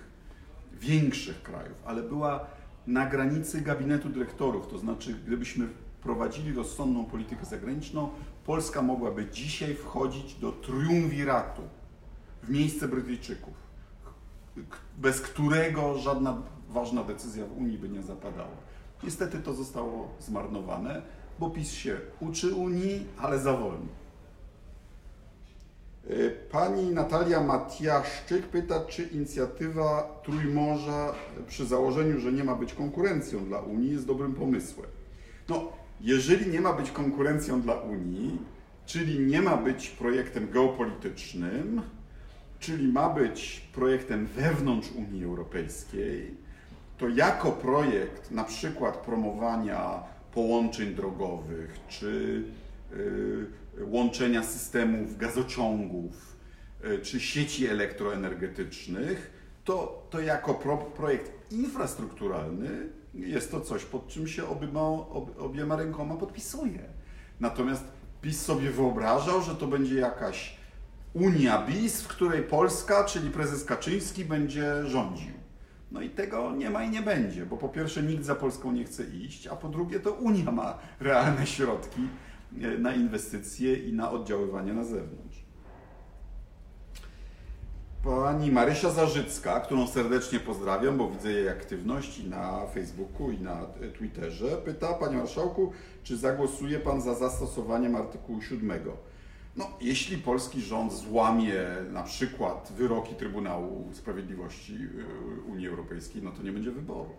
większych 0.73 1.43
krajów, 1.43 1.77
ale 1.85 2.03
była 2.03 2.47
na 2.87 3.07
granicy 3.07 3.61
gabinetu 3.61 4.09
dyrektorów. 4.09 4.69
To 4.69 4.79
znaczy, 4.79 5.15
gdybyśmy 5.27 5.69
prowadzili 6.03 6.53
rozsądną 6.53 7.05
politykę 7.05 7.45
zagraniczną, 7.45 8.11
Polska 8.45 8.83
mogłaby 8.83 9.27
dzisiaj 9.27 9.75
wchodzić 9.75 10.35
do 10.35 10.53
triumviratu 10.53 11.63
w 12.43 12.51
miejsce 12.51 12.89
Brytyjczyków, 12.89 13.55
bez 14.99 15.21
którego 15.21 15.99
żadna 15.99 16.43
ważna 16.69 17.05
decyzja 17.05 17.47
w 17.47 17.59
Unii 17.59 17.79
by 17.79 17.89
nie 17.89 18.03
zapadała. 18.03 18.57
Niestety 19.03 19.39
to 19.39 19.55
zostało 19.55 20.09
zmarnowane, 20.21 21.03
bo 21.39 21.51
PiS 21.51 21.73
się 21.73 22.01
uczy 22.21 22.55
Unii, 22.55 23.07
ale 23.19 23.39
za 23.39 23.57
wolno. 23.57 23.87
E, 26.11 26.31
pani 26.31 26.91
Natalia 26.91 27.41
Matiaszczyk 27.41 28.47
pyta, 28.47 28.85
czy 28.85 29.03
inicjatywa 29.03 30.21
Trójmorza 30.25 31.15
przy 31.49 31.67
założeniu, 31.67 32.21
że 32.21 32.33
nie 32.33 32.45
ma 32.45 32.55
być 32.55 32.75
konkurencją 32.75 33.45
dla 33.45 33.61
Unii, 33.61 33.93
jest 33.93 34.07
dobrym 34.07 34.35
pomysłem. 34.35 34.91
No, 35.49 35.73
jeżeli 36.01 36.51
nie 36.51 36.61
ma 36.61 36.73
być 36.73 36.91
konkurencją 36.91 37.61
dla 37.61 37.75
Unii, 37.75 38.39
czyli 38.87 39.21
nie 39.21 39.43
ma 39.43 39.57
być 39.57 39.89
projektem 39.89 40.51
geopolitycznym, 40.51 41.83
czyli 42.61 42.89
ma 42.89 43.09
być 43.09 43.69
projektem 43.75 44.27
wewnątrz 44.27 44.89
Unii 44.93 45.25
Europejskiej, 45.25 46.35
to 46.99 47.09
jako 47.09 47.53
projekt 47.53 48.31
na 48.31 48.45
przykład 48.45 48.97
promowania 48.97 50.03
połączeń 50.35 50.95
drogowych 50.95 51.79
czy 51.89 52.45
y, 52.93 53.47
łączenia 53.85 54.43
systemów 54.43 55.17
gazociągów 55.17 56.37
y, 56.85 56.99
czy 56.99 57.21
sieci 57.21 57.67
elektroenergetycznych, 57.67 59.39
to, 59.65 60.07
to 60.11 60.21
jako 60.21 60.55
pro, 60.55 60.77
projekt 60.77 61.53
infrastrukturalny 61.53 62.89
jest 63.15 63.51
to 63.51 63.61
coś, 63.61 63.85
pod 63.85 64.09
czym 64.09 64.29
się 64.29 64.49
obiema, 64.49 64.81
obiema 65.39 65.77
rękoma 65.77 66.17
podpisuje. 66.17 66.83
Natomiast 67.41 67.85
PiS 68.23 68.43
sobie 68.43 68.71
wyobrażał, 68.71 69.43
że 69.43 69.55
to 69.55 69.67
będzie 69.67 69.95
jakaś 69.95 70.58
Unia 71.21 71.67
BIS, 71.67 72.03
w 72.03 72.09
której 72.09 72.43
Polska, 72.43 73.05
czyli 73.05 73.31
prezes 73.31 73.65
Kaczyński, 73.65 74.25
będzie 74.25 74.87
rządził. 74.87 75.33
No 75.91 76.01
i 76.01 76.11
tego 76.11 76.53
nie 76.53 76.71
ma 76.71 76.85
i 76.85 76.91
nie 76.91 77.03
będzie, 77.03 77.47
bo 77.47 77.57
po 77.57 77.69
pierwsze 77.69 78.03
nikt 78.03 78.25
za 78.25 78.35
Polską 78.35 78.73
nie 78.73 78.85
chce 78.85 79.05
iść, 79.05 79.47
a 79.47 79.57
po 79.57 79.69
drugie 79.69 80.01
to 80.01 80.13
Unia 80.13 80.53
ma 80.53 80.79
realne 81.01 81.47
środki 81.47 82.01
e, 82.63 82.79
na 82.79 82.95
inwestycje 82.95 83.75
i 83.75 83.93
na 83.93 84.11
oddziaływanie 84.11 84.73
na 84.73 84.85
zewnątrz. 84.85 85.45
Pani 88.05 88.53
Marysia 88.53 88.91
Zarzycka, 88.91 89.61
którą 89.61 89.87
serdecznie 89.87 90.41
pozdrawiam, 90.41 90.99
bo 90.99 91.11
widzę 91.11 91.33
jej 91.33 91.49
aktywność 91.49 92.19
i 92.19 92.29
na 92.29 92.67
Facebooku 92.67 93.31
i 93.31 93.41
na 93.41 93.61
e, 93.63 93.89
Twitterze, 93.89 94.57
pyta, 94.65 94.95
Panie 94.95 95.17
Marszałku, 95.17 95.73
czy 96.03 96.17
zagłosuje 96.17 96.79
Pan 96.79 97.01
za 97.03 97.15
zastosowaniem 97.15 97.97
artykułu 97.97 98.43
7? 98.43 98.71
No, 99.59 99.71
jeśli 99.81 100.19
polski 100.19 100.61
rząd 100.61 100.93
złamie 100.93 101.55
na 101.91 102.03
przykład 102.03 102.73
wyroki 102.77 103.15
Trybunału 103.15 103.91
Sprawiedliwości 103.93 104.75
y, 104.75 105.51
Unii 105.51 105.69
Europejskiej, 105.69 106.23
no 106.23 106.31
to 106.31 106.43
nie 106.43 106.53
będzie 106.53 106.71
wyboru. 106.71 107.11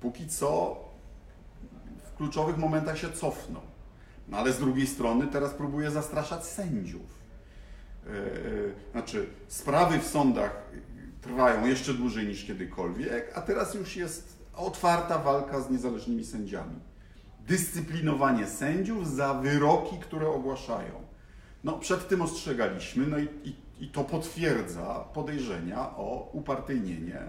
Póki 0.00 0.28
co 0.28 0.76
w 2.04 2.16
kluczowych 2.16 2.58
momentach 2.58 2.98
się 2.98 3.12
cofną. 3.12 3.60
No 4.28 4.38
ale 4.38 4.52
z 4.52 4.58
drugiej 4.58 4.86
strony 4.86 5.26
teraz 5.26 5.54
próbuje 5.54 5.90
zastraszać 5.90 6.44
sędziów. 6.44 7.02
Y, 8.06 8.10
y, 8.10 8.74
znaczy, 8.92 9.26
sprawy 9.48 9.98
w 9.98 10.06
sądach 10.06 10.70
trwają 11.20 11.66
jeszcze 11.66 11.94
dłużej 11.94 12.26
niż 12.26 12.44
kiedykolwiek, 12.44 13.32
a 13.34 13.40
teraz 13.40 13.74
już 13.74 13.96
jest 13.96 14.38
otwarta 14.56 15.18
walka 15.18 15.60
z 15.60 15.70
niezależnymi 15.70 16.24
sędziami. 16.24 16.80
Dyscyplinowanie 17.46 18.46
sędziów 18.46 19.08
za 19.08 19.34
wyroki, 19.34 19.98
które 19.98 20.28
ogłaszają. 20.28 21.05
No, 21.66 21.78
przed 21.78 22.08
tym 22.08 22.22
ostrzegaliśmy, 22.22 23.06
no 23.06 23.18
i, 23.18 23.28
i, 23.44 23.54
i 23.84 23.88
to 23.88 24.04
potwierdza 24.04 25.04
podejrzenia 25.14 25.96
o 25.96 26.30
upartyjnienie 26.32 27.20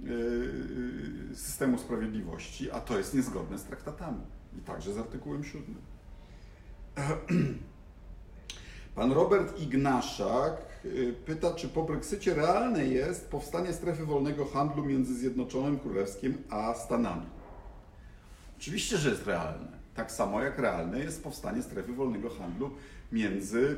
yy, 0.00 1.34
systemu 1.34 1.78
sprawiedliwości, 1.78 2.70
a 2.70 2.80
to 2.80 2.98
jest 2.98 3.14
niezgodne 3.14 3.58
z 3.58 3.64
traktatami 3.64 4.20
i 4.58 4.60
także 4.60 4.92
z 4.92 4.98
artykułem 4.98 5.44
7. 5.44 5.74
Pan 8.94 9.12
Robert 9.12 9.60
Ignaszak 9.60 10.62
yy, 10.84 11.12
pyta, 11.12 11.54
czy 11.54 11.68
po 11.68 11.82
Brexicie 11.82 12.34
realne 12.34 12.86
jest 12.86 13.30
powstanie 13.30 13.72
strefy 13.72 14.06
wolnego 14.06 14.44
handlu 14.44 14.84
między 14.84 15.14
Zjednoczonym 15.14 15.78
Królewskim 15.78 16.42
a 16.50 16.74
Stanami. 16.74 17.26
Oczywiście, 18.58 18.96
że 18.96 19.10
jest 19.10 19.26
realne. 19.26 19.80
Tak 19.94 20.12
samo 20.12 20.42
jak 20.42 20.58
realne 20.58 20.98
jest 20.98 21.22
powstanie 21.22 21.62
strefy 21.62 21.92
wolnego 21.92 22.30
handlu 22.30 22.70
między 23.12 23.76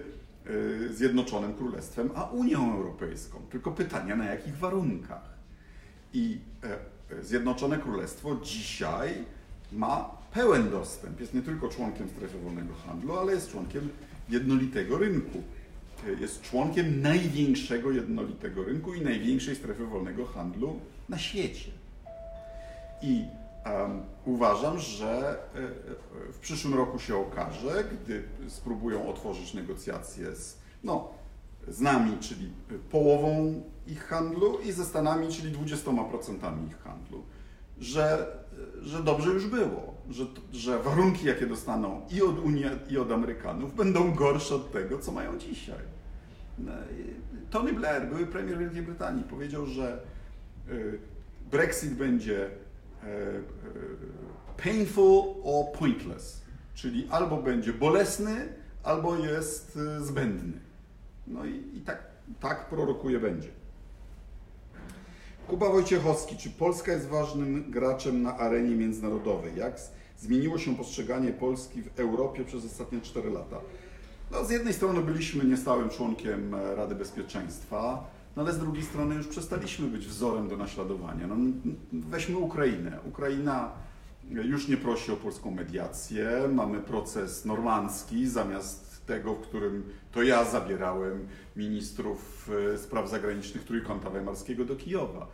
y, 0.51 0.95
Zjednoczonym 0.95 1.55
Królestwem 1.55 2.11
a 2.15 2.25
Unią 2.25 2.75
Europejską. 2.75 3.39
Tylko 3.51 3.71
pytanie, 3.71 4.17
na 4.17 4.25
jakich 4.25 4.57
warunkach? 4.57 5.33
I 6.15 6.39
e, 6.65 6.79
e, 7.19 7.25
Zjednoczone 7.25 7.79
Królestwo 7.79 8.37
dzisiaj 8.43 9.15
ma 9.73 10.11
pełen 10.35 10.71
dostęp. 10.71 11.21
Jest 11.21 11.35
nie 11.35 11.43
tylko 11.43 11.69
członkiem 11.69 12.09
strefy 12.09 12.39
wolnego 12.39 12.75
handlu, 12.75 13.17
ale 13.17 13.33
jest 13.33 13.51
członkiem 13.51 13.89
jednolitego 14.29 14.99
rynku. 14.99 15.43
E, 16.07 16.21
jest 16.21 16.43
członkiem 16.43 17.03
największego 17.03 17.91
jednolitego 17.91 18.65
rynku 18.65 18.95
i 18.95 19.01
największej 19.01 19.57
strefy 19.57 19.87
wolnego 19.87 20.27
handlu 20.27 20.81
na 21.09 21.19
świecie. 21.19 21.71
I 23.03 23.25
Um, 23.67 24.03
uważam, 24.25 24.79
że 24.79 25.09
e, 25.09 25.59
e, 25.59 26.33
w 26.33 26.39
przyszłym 26.39 26.75
roku 26.75 26.99
się 26.99 27.17
okaże, 27.17 27.85
gdy 27.85 28.23
spróbują 28.49 29.09
otworzyć 29.09 29.55
negocjacje 29.55 30.35
z, 30.37 30.59
no, 30.85 31.11
z 31.69 31.81
nami, 31.81 32.19
czyli 32.21 32.53
połową 32.91 33.63
ich 33.87 34.05
handlu, 34.05 34.59
i 34.59 34.73
ze 34.73 34.85
Stanami, 34.85 35.29
czyli 35.29 35.57
20% 35.57 36.67
ich 36.67 36.79
handlu, 36.79 37.23
że, 37.79 38.37
że 38.83 39.03
dobrze 39.03 39.31
już 39.31 39.47
było, 39.47 39.95
że, 40.11 40.27
że 40.53 40.79
warunki, 40.79 41.27
jakie 41.27 41.47
dostaną 41.47 42.01
i 42.11 42.23
od 42.23 42.39
Unii, 42.39 42.65
i 42.91 42.99
od 42.99 43.13
Amerykanów, 43.13 43.75
będą 43.75 44.15
gorsze 44.15 44.55
od 44.55 44.73
tego, 44.73 44.99
co 44.99 45.13
mają 45.13 45.39
dzisiaj. 45.39 45.93
No 46.59 46.73
Tony 47.51 47.73
Blair, 47.73 48.09
były 48.09 48.27
premier 48.27 48.59
Wielkiej 48.59 48.83
Brytanii, 48.83 49.25
powiedział, 49.25 49.67
że 49.67 50.03
e, 50.69 50.73
Brexit 51.51 51.95
będzie 51.95 52.51
E, 52.51 52.51
e, 52.51 52.62
painful 54.57 55.35
or 55.45 55.73
pointless, 55.79 56.43
czyli 56.75 57.09
albo 57.11 57.37
będzie 57.37 57.73
bolesny, 57.73 58.49
albo 58.83 59.17
jest 59.17 59.79
e, 59.97 60.01
zbędny. 60.01 60.61
No 61.27 61.45
i, 61.45 61.63
i 61.75 61.81
tak, 61.81 62.03
tak 62.41 62.69
prorokuje 62.69 63.21
będzie. 63.21 63.49
Kuba 65.49 65.69
Wojciechowski, 65.69 66.37
czy 66.37 66.51
Polska 66.51 66.93
jest 66.93 67.09
ważnym 67.09 67.71
graczem 67.71 68.23
na 68.23 68.39
arenie 68.39 68.77
międzynarodowej? 68.77 69.57
Jak 69.57 69.81
zmieniło 70.19 70.59
się 70.59 70.77
postrzeganie 70.77 71.33
Polski 71.33 71.83
w 71.83 72.01
Europie 72.01 72.45
przez 72.45 72.65
ostatnie 72.65 73.01
4 73.01 73.31
lata? 73.31 73.61
No, 74.31 74.45
z 74.45 74.51
jednej 74.51 74.75
strony 74.75 75.01
byliśmy 75.01 75.45
niestałym 75.45 75.89
członkiem 75.89 76.55
Rady 76.55 76.95
Bezpieczeństwa, 76.95 78.11
no 78.37 78.43
ale 78.43 78.53
z 78.53 78.59
drugiej 78.59 78.83
strony 78.83 79.15
już 79.15 79.27
przestaliśmy 79.27 79.89
być 79.89 80.07
wzorem 80.07 80.49
do 80.49 80.57
naśladowania. 80.57 81.27
No, 81.27 81.37
weźmy 81.93 82.37
Ukrainę. 82.37 82.99
Ukraina 83.05 83.73
już 84.31 84.69
nie 84.69 84.77
prosi 84.77 85.13
o 85.13 85.17
polską 85.17 85.51
mediację. 85.51 86.31
Mamy 86.53 86.81
proces 86.81 87.45
normandzki 87.45 88.29
zamiast 88.29 89.07
tego, 89.07 89.35
w 89.35 89.41
którym 89.41 89.85
to 90.13 90.23
ja 90.23 90.45
zabierałem 90.45 91.27
ministrów 91.57 92.51
e, 92.75 92.79
spraw 92.79 93.11
zagranicznych 93.11 93.65
Trójkąta 93.65 94.11
Weimarskiego 94.11 94.65
do 94.65 94.77
Kijowa. 94.77 95.27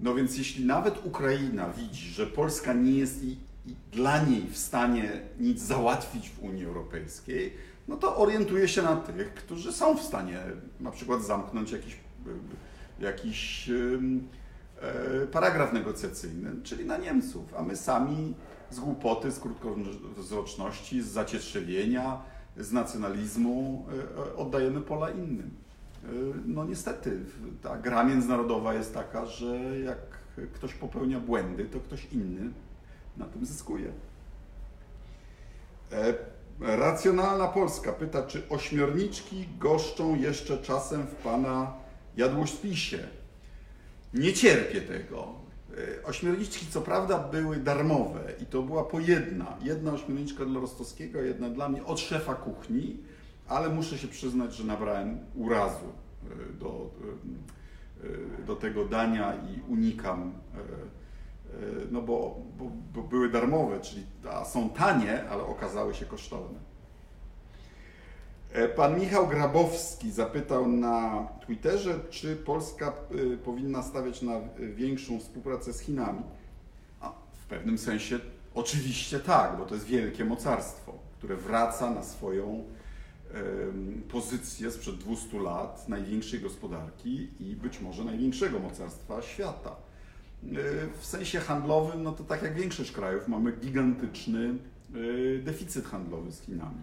No 0.00 0.14
więc 0.14 0.38
jeśli 0.38 0.64
nawet 0.64 1.06
Ukraina 1.06 1.70
widzi, 1.70 2.08
że 2.08 2.26
Polska 2.26 2.72
nie 2.72 2.92
jest 2.92 3.24
i, 3.24 3.36
i 3.66 3.74
dla 3.92 4.24
niej 4.24 4.46
w 4.50 4.58
stanie 4.58 5.20
nic 5.40 5.62
załatwić 5.62 6.30
w 6.30 6.42
Unii 6.42 6.64
Europejskiej, 6.64 7.52
no 7.88 7.96
to 7.96 8.16
orientuje 8.16 8.68
się 8.68 8.82
na 8.82 8.96
tych, 8.96 9.34
którzy 9.34 9.72
są 9.72 9.96
w 9.96 10.02
stanie 10.02 10.38
na 10.80 10.90
przykład 10.90 11.22
zamknąć 11.22 11.72
jakiś, 11.72 11.96
jakiś 13.00 13.70
e, 13.70 15.26
paragraf 15.26 15.72
negocjacyjny, 15.72 16.50
czyli 16.62 16.84
na 16.84 16.96
Niemców, 16.96 17.54
a 17.54 17.62
my 17.62 17.76
sami 17.76 18.34
z 18.70 18.80
głupoty, 18.80 19.30
z 19.30 19.40
krótkowzroczności, 19.40 21.02
z 21.02 21.06
zacietrzewienia, 21.06 22.22
z 22.56 22.72
nacjonalizmu 22.72 23.86
e, 24.28 24.36
oddajemy 24.36 24.80
pola 24.80 25.10
innym. 25.10 25.50
E, 26.04 26.08
no 26.46 26.64
niestety, 26.64 27.20
ta 27.62 27.78
gra 27.78 28.04
międzynarodowa 28.04 28.74
jest 28.74 28.94
taka, 28.94 29.26
że 29.26 29.80
jak 29.80 29.98
ktoś 30.54 30.74
popełnia 30.74 31.20
błędy, 31.20 31.64
to 31.64 31.80
ktoś 31.80 32.12
inny 32.12 32.50
na 33.16 33.24
tym 33.24 33.46
zyskuje. 33.46 33.92
Racjonalna 36.60 37.48
Polska 37.48 37.92
pyta, 37.92 38.22
czy 38.22 38.48
ośmiorniczki 38.48 39.48
goszczą 39.58 40.14
jeszcze 40.14 40.58
czasem 40.58 41.06
w 41.06 41.14
Pana 41.14 41.72
jadłospisie? 42.16 42.98
Nie 44.14 44.32
cierpię 44.32 44.80
tego. 44.80 45.34
E, 46.00 46.04
ośmiorniczki 46.04 46.66
co 46.66 46.80
prawda 46.80 47.18
były 47.18 47.56
darmowe 47.56 48.32
i 48.42 48.46
to 48.46 48.62
była 48.62 48.84
po 48.84 49.00
jedna. 49.00 49.56
Jedna 49.62 49.92
ośmiorniczka 49.92 50.44
dla 50.44 50.60
Rostowskiego, 50.60 51.22
jedna 51.22 51.50
dla 51.50 51.68
mnie 51.68 51.84
od 51.84 52.00
szefa 52.00 52.34
kuchni, 52.34 52.96
ale 53.48 53.68
muszę 53.68 53.98
się 53.98 54.08
przyznać, 54.08 54.54
że 54.54 54.64
nabrałem 54.64 55.18
urazu 55.34 55.86
e, 55.86 56.52
do, 56.52 56.90
e, 58.04 58.44
do 58.46 58.56
tego 58.56 58.84
dania 58.84 59.34
i 59.34 59.72
unikam, 59.72 60.32
no 61.90 62.02
bo, 62.02 62.36
bo, 62.58 62.64
bo 62.94 63.02
były 63.02 63.28
darmowe, 63.30 63.80
czyli 63.80 64.06
a 64.30 64.44
są 64.44 64.70
tanie, 64.70 65.28
ale 65.28 65.42
okazały 65.42 65.94
się 65.94 66.06
kosztowne. 66.06 66.58
E, 68.52 68.68
pan 68.68 69.00
Michał 69.00 69.26
Grabowski 69.26 70.10
zapytał 70.12 70.68
na 70.68 71.28
Twitterze, 71.46 72.00
czy 72.10 72.36
Polska 72.36 72.92
e, 73.32 73.36
powinna 73.36 73.82
stawiać 73.82 74.22
na 74.22 74.40
większą 74.74 75.20
współpracę 75.20 75.72
z 75.72 75.80
Chinami. 75.80 76.22
A 77.00 77.12
w 77.42 77.46
pewnym 77.48 77.78
sensie 77.78 78.18
oczywiście 78.54 79.20
tak, 79.20 79.58
bo 79.58 79.66
to 79.66 79.74
jest 79.74 79.86
wielkie 79.86 80.24
mocarstwo, 80.24 80.92
które 81.18 81.36
wraca 81.36 81.90
na 81.90 82.02
swoją 82.02 82.64
pozycję 84.10 84.70
sprzed 84.70 84.96
200 84.96 85.40
lat 85.40 85.88
największej 85.88 86.40
gospodarki 86.40 87.28
i 87.40 87.56
być 87.56 87.80
może 87.80 88.04
największego 88.04 88.58
mocarstwa 88.58 89.22
świata. 89.22 89.76
E, 90.44 90.48
w 91.00 91.06
sensie 91.06 91.40
handlowym, 91.40 92.02
no 92.02 92.12
to 92.12 92.24
tak 92.24 92.42
jak 92.42 92.54
większość 92.54 92.92
krajów, 92.92 93.28
mamy 93.28 93.52
gigantyczny 93.52 94.54
deficyt 95.44 95.84
handlowy 95.84 96.32
z 96.32 96.40
Chinami. 96.40 96.80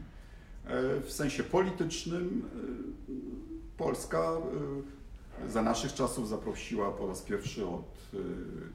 E, 0.67 1.01
w 1.01 1.11
sensie 1.11 1.43
politycznym 1.43 2.45
e, 2.45 3.77
Polska 3.77 4.31
e, 5.45 5.49
za 5.49 5.61
naszych 5.61 5.93
czasów 5.93 6.29
zaprosiła 6.29 6.91
po 6.91 7.07
raz 7.07 7.21
pierwszy 7.21 7.67
od 7.67 7.95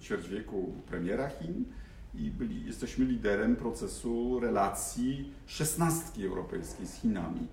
ćwierć 0.02 0.28
wieku 0.28 0.74
premiera 0.86 1.28
Chin 1.28 1.64
i 2.14 2.30
byli, 2.30 2.66
jesteśmy 2.66 3.04
liderem 3.04 3.56
procesu 3.56 4.40
relacji 4.40 5.32
szesnastki 5.46 6.26
europejskiej 6.26 6.86
z 6.86 6.94
Chinami. 6.94 7.46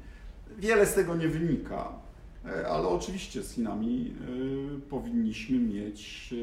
Wiele 0.58 0.86
z 0.86 0.94
tego 0.94 1.16
nie 1.16 1.28
wynika, 1.28 1.94
ale 2.70 2.88
oczywiście 2.88 3.44
z 3.44 3.52
Chinami 3.52 4.14
powinniśmy 4.90 5.60
mieć 5.60 6.34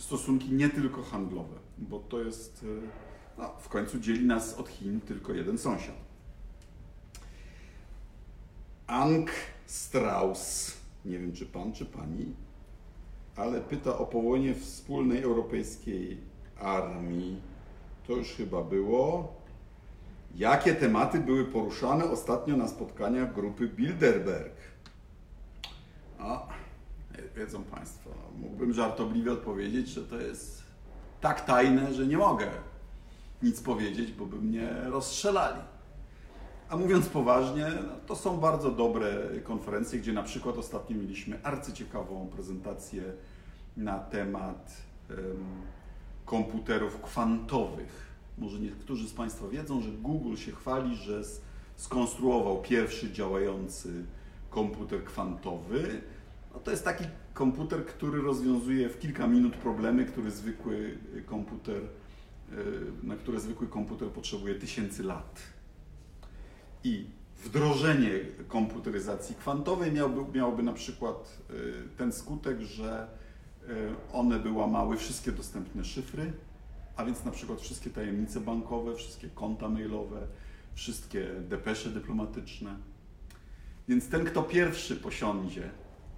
stosunki 0.00 0.52
nie 0.52 0.68
tylko 0.68 1.02
handlowe, 1.02 1.56
bo 1.78 1.98
to 1.98 2.20
jest, 2.20 2.66
no, 3.38 3.48
w 3.58 3.68
końcu 3.68 4.00
dzieli 4.00 4.26
nas 4.26 4.54
od 4.54 4.68
Chin 4.68 5.00
tylko 5.00 5.32
jeden 5.32 5.58
sąsiad. 5.58 5.94
Ank 8.86 9.30
Strauss, 9.66 10.76
nie 11.04 11.18
wiem 11.18 11.32
czy 11.32 11.46
pan, 11.46 11.72
czy 11.72 11.86
pani, 11.86 12.34
ale 13.36 13.60
pyta 13.60 13.98
o 13.98 14.06
powołanie 14.06 14.54
wspólnej 14.54 15.22
europejskiej 15.22 16.18
armii. 16.60 17.42
To 18.06 18.12
już 18.12 18.28
chyba 18.28 18.62
było. 18.62 19.34
Jakie 20.36 20.74
tematy 20.74 21.20
były 21.20 21.44
poruszane 21.44 22.04
ostatnio 22.04 22.56
na 22.56 22.68
spotkaniach 22.68 23.34
grupy 23.34 23.68
Bilderberg? 23.68 24.54
A, 26.18 26.48
wiedzą 27.40 27.64
Państwo, 27.64 28.10
mógłbym 28.38 28.72
żartobliwie 28.72 29.32
odpowiedzieć, 29.32 29.88
że 29.88 30.02
to 30.02 30.16
jest 30.16 30.62
tak 31.20 31.44
tajne, 31.44 31.94
że 31.94 32.06
nie 32.06 32.18
mogę 32.18 32.50
nic 33.42 33.60
powiedzieć, 33.60 34.12
bo 34.12 34.26
by 34.26 34.36
mnie 34.36 34.68
rozstrzelali. 34.84 35.60
A 36.68 36.76
mówiąc 36.76 37.08
poważnie, 37.08 37.66
no, 37.86 37.92
to 38.06 38.16
są 38.16 38.36
bardzo 38.36 38.70
dobre 38.70 39.12
konferencje, 39.44 40.00
gdzie 40.00 40.12
na 40.12 40.22
przykład 40.22 40.58
ostatnio 40.58 40.96
mieliśmy 40.96 41.42
arcyciekawą 41.42 42.28
prezentację 42.32 43.02
na 43.76 43.98
temat 43.98 44.76
um, 45.10 45.18
komputerów 46.24 47.00
kwantowych. 47.02 48.10
Może 48.38 48.58
niektórzy 48.58 49.08
z 49.08 49.12
Państwa 49.12 49.48
wiedzą, 49.48 49.80
że 49.80 49.90
Google 49.90 50.36
się 50.36 50.52
chwali, 50.52 50.96
że 50.96 51.22
skonstruował 51.76 52.62
pierwszy 52.62 53.12
działający 53.12 54.04
komputer 54.50 55.04
kwantowy. 55.04 56.02
No 56.54 56.60
to 56.60 56.70
jest 56.70 56.84
taki 56.84 57.04
komputer, 57.34 57.86
który 57.86 58.22
rozwiązuje 58.22 58.88
w 58.88 58.98
kilka 58.98 59.26
minut 59.26 59.56
problemy, 59.56 60.04
który 60.04 60.30
zwykły 60.30 60.98
komputer, 61.26 61.82
e, 61.82 62.56
na 63.02 63.16
które 63.16 63.40
zwykły 63.40 63.66
komputer 63.68 64.08
potrzebuje 64.08 64.54
tysięcy 64.54 65.02
lat 65.02 65.40
i 66.84 67.06
wdrożenie 67.44 68.10
komputeryzacji 68.48 69.34
kwantowej 69.34 69.92
miałby, 69.92 70.38
miałoby 70.38 70.62
na 70.62 70.72
przykład 70.72 71.38
y, 71.50 71.72
ten 71.96 72.12
skutek, 72.12 72.60
że 72.60 73.06
y, 73.68 73.68
one 74.12 74.38
by 74.38 74.52
łamały 74.52 74.96
wszystkie 74.96 75.32
dostępne 75.32 75.84
szyfry, 75.84 76.32
a 76.96 77.04
więc 77.04 77.24
na 77.24 77.30
przykład 77.30 77.60
wszystkie 77.60 77.90
tajemnice 77.90 78.40
bankowe, 78.40 78.94
wszystkie 78.94 79.28
konta 79.28 79.68
mailowe, 79.68 80.26
wszystkie 80.74 81.26
depesze 81.48 81.90
dyplomatyczne. 81.90 82.76
Więc 83.88 84.08
ten, 84.08 84.24
kto 84.24 84.42
pierwszy 84.42 84.96
posiądzie 84.96 85.70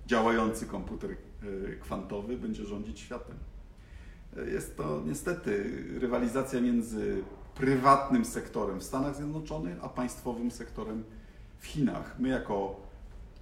działający 0.07 0.67
komputer 0.67 1.11
y, 1.11 1.79
kwantowy, 1.81 2.37
będzie 2.37 2.65
rządzić 2.65 3.01
światem. 3.01 3.37
Jest 4.53 4.77
to 4.77 5.03
niestety 5.07 5.85
rywalizacja 6.01 6.61
między 6.61 7.23
prywatnym 7.55 8.25
sektorem 8.25 8.81
w 8.81 8.85
Stanach 8.85 9.17
Zjednoczonych, 9.17 9.77
a 9.83 9.89
państwowym 9.89 10.51
sektorem 10.51 11.05
w 11.59 11.67
Chinach. 11.67 12.17
My 12.19 12.29
jako 12.29 12.81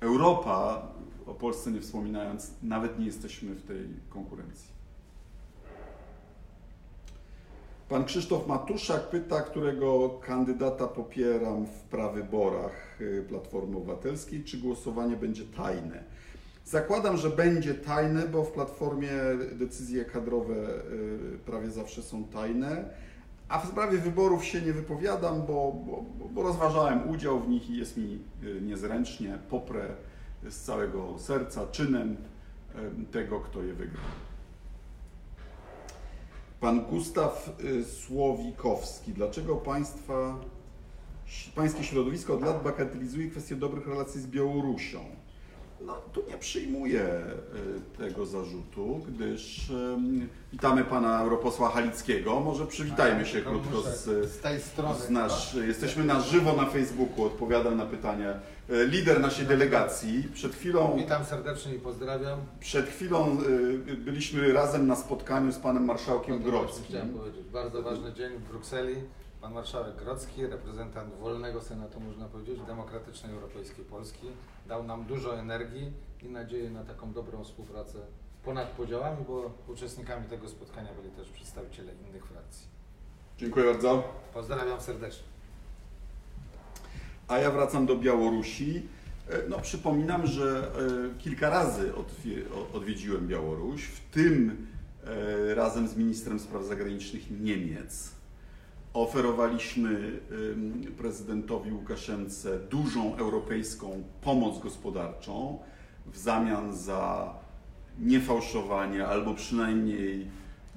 Europa, 0.01 0.89
o 1.27 1.35
Polsce 1.35 1.71
nie 1.71 1.81
wspominając, 1.81 2.51
nawet 2.63 2.99
nie 2.99 3.07
jesteśmy 3.07 3.55
w 3.55 3.63
tej 3.63 3.89
konkurencji. 4.09 4.81
Pan 7.89 8.05
Krzysztof 8.05 8.47
Matuszak 8.47 9.11
pyta, 9.11 9.43
którego 9.43 10.09
kandydata 10.09 10.87
popieram 10.87 11.67
w 11.67 11.81
prawyborach 11.81 13.01
y, 13.01 13.25
Platformy 13.29 13.77
Obywatelskiej, 13.77 14.45
czy 14.45 14.59
głosowanie 14.59 15.17
będzie 15.17 15.45
tajne. 15.45 16.05
Zakładam, 16.71 17.17
że 17.17 17.31
będzie 17.31 17.75
tajne, 17.75 18.29
bo 18.29 18.45
w 18.45 18.53
Platformie 18.53 19.11
decyzje 19.53 20.05
kadrowe 20.05 20.55
y, 20.55 21.39
prawie 21.47 21.71
zawsze 21.71 22.03
są 22.03 22.25
tajne. 22.25 22.85
A 23.49 23.59
w 23.59 23.69
sprawie 23.69 23.99
wyborów 23.99 24.45
się 24.45 24.61
nie 24.61 24.73
wypowiadam, 24.73 25.47
bo, 25.47 25.73
bo, 25.87 26.05
bo 26.31 26.43
rozważałem 26.43 27.11
udział 27.11 27.41
w 27.41 27.49
nich 27.49 27.71
i 27.71 27.77
jest 27.77 27.97
mi 27.97 28.19
y, 28.45 28.61
niezręcznie. 28.61 29.39
Poprę 29.51 29.89
z 30.49 30.61
całego 30.61 31.19
serca 31.19 31.67
czynem 31.67 32.17
tego, 33.11 33.41
kto 33.41 33.63
je 33.63 33.73
wygra. 33.73 34.01
Pan 36.61 36.81
Gustaw 36.81 37.57
y, 37.65 37.85
Słowikowski. 37.85 39.13
Dlaczego 39.13 39.57
państwa, 39.57 40.41
pańskie 41.55 41.85
środowisko 41.85 42.35
od 42.35 42.43
lat 42.43 42.63
bagatelizuje 42.63 43.31
kwestię 43.31 43.57
dobrych 43.57 43.87
relacji 43.87 44.21
z 44.21 44.27
Białorusią? 44.27 45.20
No, 45.87 45.95
tu 46.13 46.23
nie 46.29 46.39
przyjmuję 46.39 47.03
y, 47.05 47.99
tego 47.99 48.27
zarzutu, 48.27 49.01
gdyż 49.09 49.71
um, 49.71 50.29
witamy 50.53 50.85
pana 50.85 51.21
europosła 51.21 51.71
Halickiego. 51.71 52.41
Może 52.41 52.67
przywitajmy 52.67 53.27
się 53.27 53.43
krótko 53.43 53.83
z, 53.83 54.05
z 54.31 54.39
tej 54.39 54.61
strony. 54.61 54.99
Z 54.99 55.11
nasz, 55.11 55.55
jesteśmy 55.55 56.05
na 56.05 56.21
żywo 56.21 56.53
na 56.53 56.67
Facebooku, 56.67 57.25
odpowiadam 57.25 57.77
na 57.77 57.87
pytania. 57.87 58.35
E, 58.71 58.85
lider 58.85 59.21
naszej 59.21 59.47
delegacji 59.47 60.29
przed 60.35 60.55
chwilą. 60.55 60.97
Witam 60.99 61.25
serdecznie 61.25 61.75
i 61.75 61.79
pozdrawiam. 61.79 62.39
Przed 62.61 62.87
chwilą 62.87 63.39
y, 63.89 63.97
byliśmy 63.97 64.53
razem 64.53 64.87
na 64.87 64.97
spotkaniu 64.97 65.53
z 65.53 65.59
panem 65.59 65.85
marszałkiem 65.85 66.43
Grodzkim. 66.43 66.85
Chciałem 66.89 67.09
powiedzieć, 67.09 67.45
bardzo 67.53 67.83
ważny 67.83 68.13
dzień 68.13 68.33
w 68.33 68.49
Brukseli. 68.49 68.95
Pan 69.41 69.53
marszałek 69.53 69.97
Grodzki, 69.97 70.47
reprezentant 70.47 71.15
wolnego 71.15 71.61
senatu, 71.61 72.01
można 72.01 72.29
powiedzieć, 72.29 72.61
demokratycznej 72.67 73.33
europejskiej 73.33 73.85
Polski, 73.85 74.27
dał 74.69 74.85
nam 74.85 75.05
dużo 75.05 75.39
energii 75.39 75.93
i 76.23 76.29
nadzieję 76.29 76.71
na 76.71 76.85
taką 76.85 77.13
dobrą 77.13 77.45
współpracę 77.45 77.99
ponad 78.45 78.69
podziałami, 78.69 79.25
bo 79.29 79.51
uczestnikami 79.69 80.27
tego 80.27 80.49
spotkania 80.49 80.91
byli 80.95 81.11
też 81.11 81.29
przedstawiciele 81.29 81.93
innych 81.93 82.27
frakcji. 82.27 82.67
Dziękuję 83.39 83.67
bardzo. 83.73 84.15
Pozdrawiam 84.35 84.81
serdecznie. 84.81 85.25
A 87.29 87.39
ja 87.39 87.51
wracam 87.51 87.87
do 87.87 87.97
Białorusi. 87.97 88.89
E, 89.29 89.49
No, 89.49 89.59
przypominam, 89.59 90.27
że 90.27 90.71
e, 91.17 91.19
kilka 91.19 91.51
razy 91.51 91.93
odwiedziłem 92.73 93.29
Białoruś, 93.29 93.85
w 93.85 94.11
tym 94.11 94.67
e, 95.05 95.55
razem 95.55 95.89
z 95.89 95.97
ministrem 95.97 96.41
spraw 96.41 96.65
zagranicznych 96.65 97.41
Niemiec. 97.41 98.20
Oferowaliśmy 98.95 100.21
prezydentowi 100.99 101.73
Łukaszence 101.73 102.59
dużą 102.59 103.17
europejską 103.17 104.03
pomoc 104.21 104.59
gospodarczą 104.59 105.59
w 106.07 106.19
zamian 106.19 106.77
za 106.77 107.35
niefałszowanie 107.99 109.07
albo 109.07 109.35
przynajmniej 109.35 110.27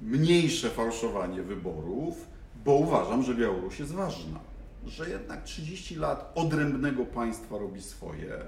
mniejsze 0.00 0.70
fałszowanie 0.70 1.42
wyborów, 1.42 2.26
bo 2.64 2.72
uważam, 2.74 3.22
że 3.22 3.34
Białoruś 3.34 3.78
jest 3.78 3.92
ważna. 3.92 4.40
Że 4.86 5.10
jednak 5.10 5.44
30 5.44 5.96
lat 5.96 6.32
odrębnego 6.34 7.06
państwa 7.06 7.58
robi 7.58 7.82
swoje. 7.82 8.38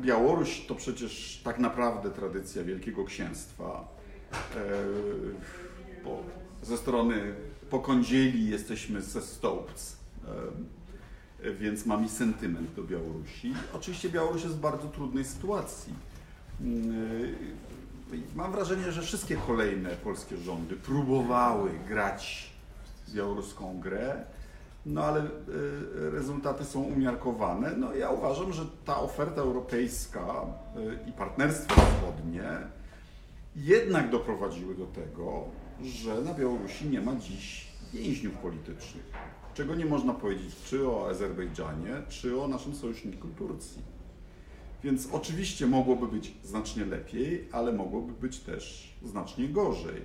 Białoruś 0.00 0.66
to 0.66 0.74
przecież 0.74 1.40
tak 1.44 1.58
naprawdę 1.58 2.10
tradycja 2.10 2.64
Wielkiego 2.64 3.04
Księstwa. 3.04 3.88
E, 4.32 4.36
bo 6.04 6.22
ze 6.62 6.76
strony 6.76 7.34
pokądzieli 7.70 8.50
jesteśmy 8.50 9.02
ze 9.02 9.22
Stołpc, 9.22 9.96
e, 11.44 11.52
więc 11.52 11.86
mamy 11.86 12.08
sentyment 12.08 12.74
do 12.74 12.82
Białorusi. 12.82 13.54
Oczywiście 13.74 14.08
Białoruś 14.10 14.42
jest 14.42 14.56
w 14.56 14.60
bardzo 14.60 14.88
trudnej 14.88 15.24
sytuacji. 15.24 15.92
Yy, 16.60 17.34
Mam 18.34 18.52
wrażenie, 18.52 18.92
że 18.92 19.02
wszystkie 19.02 19.36
kolejne 19.36 19.90
polskie 19.90 20.36
rządy 20.36 20.76
próbowały 20.76 21.70
grać 21.88 22.50
białoruską 23.14 23.80
grę, 23.80 24.24
no 24.86 25.04
ale 25.04 25.20
yy, 25.20 26.10
rezultaty 26.10 26.64
są 26.64 26.82
umiarkowane. 26.82 27.72
No 27.76 27.94
ja 27.94 28.10
uważam, 28.10 28.52
że 28.52 28.62
ta 28.84 29.00
oferta 29.00 29.40
europejska 29.40 30.46
yy, 30.76 30.98
i 31.08 31.12
partnerstwo 31.12 31.74
wschodnie 31.74 32.44
jednak 33.56 34.10
doprowadziły 34.10 34.74
do 34.74 34.86
tego, 34.86 35.44
że 35.82 36.22
na 36.22 36.34
Białorusi 36.34 36.88
nie 36.88 37.00
ma 37.00 37.16
dziś 37.16 37.68
więźniów 37.92 38.34
politycznych. 38.34 39.12
Czego 39.54 39.74
nie 39.74 39.86
można 39.86 40.14
powiedzieć 40.14 40.56
czy 40.64 40.88
o 40.88 41.08
Azerbejdżanie, 41.08 42.02
czy 42.08 42.40
o 42.40 42.48
naszym 42.48 42.74
sojuszniku 42.74 43.28
Turcji. 43.28 43.82
Więc 44.84 45.08
oczywiście 45.12 45.66
mogłoby 45.66 46.08
być 46.08 46.34
znacznie 46.42 46.84
lepiej, 46.84 47.48
ale 47.52 47.72
mogłoby 47.72 48.12
być 48.12 48.38
też 48.38 48.94
znacznie 49.02 49.48
gorzej. 49.48 50.02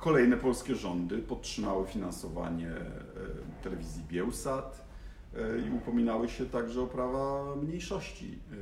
Kolejne 0.00 0.36
polskie 0.36 0.74
rządy 0.74 1.18
podtrzymały 1.18 1.86
finansowanie 1.86 2.68
e, 2.70 2.84
telewizji 3.62 4.02
Bielsat 4.08 4.84
e, 5.34 5.68
i 5.68 5.70
upominały 5.70 6.28
się 6.28 6.46
także 6.46 6.80
o 6.80 6.86
prawa 6.86 7.56
mniejszości 7.56 8.38
e, 8.52 8.54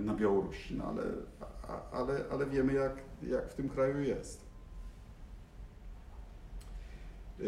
na 0.00 0.14
Białorusi. 0.14 0.74
No 0.74 0.84
ale, 0.84 1.02
ale, 1.92 2.24
ale 2.30 2.46
wiemy, 2.46 2.72
jak, 2.72 2.96
jak 3.22 3.50
w 3.50 3.54
tym 3.54 3.68
kraju 3.68 4.00
jest. 4.00 4.44
E, 7.40 7.44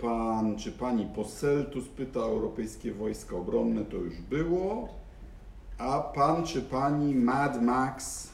Pan 0.00 0.56
czy 0.56 0.72
pani 0.72 1.06
Poseltus 1.06 1.88
pyta 1.88 2.20
o 2.20 2.28
europejskie 2.28 2.92
wojska 2.92 3.36
obronne, 3.36 3.84
to 3.84 3.96
już 3.96 4.20
było. 4.20 4.88
A 5.78 6.00
pan 6.00 6.44
czy 6.44 6.62
pani 6.62 7.14
Mad 7.14 7.62
Max 7.62 8.28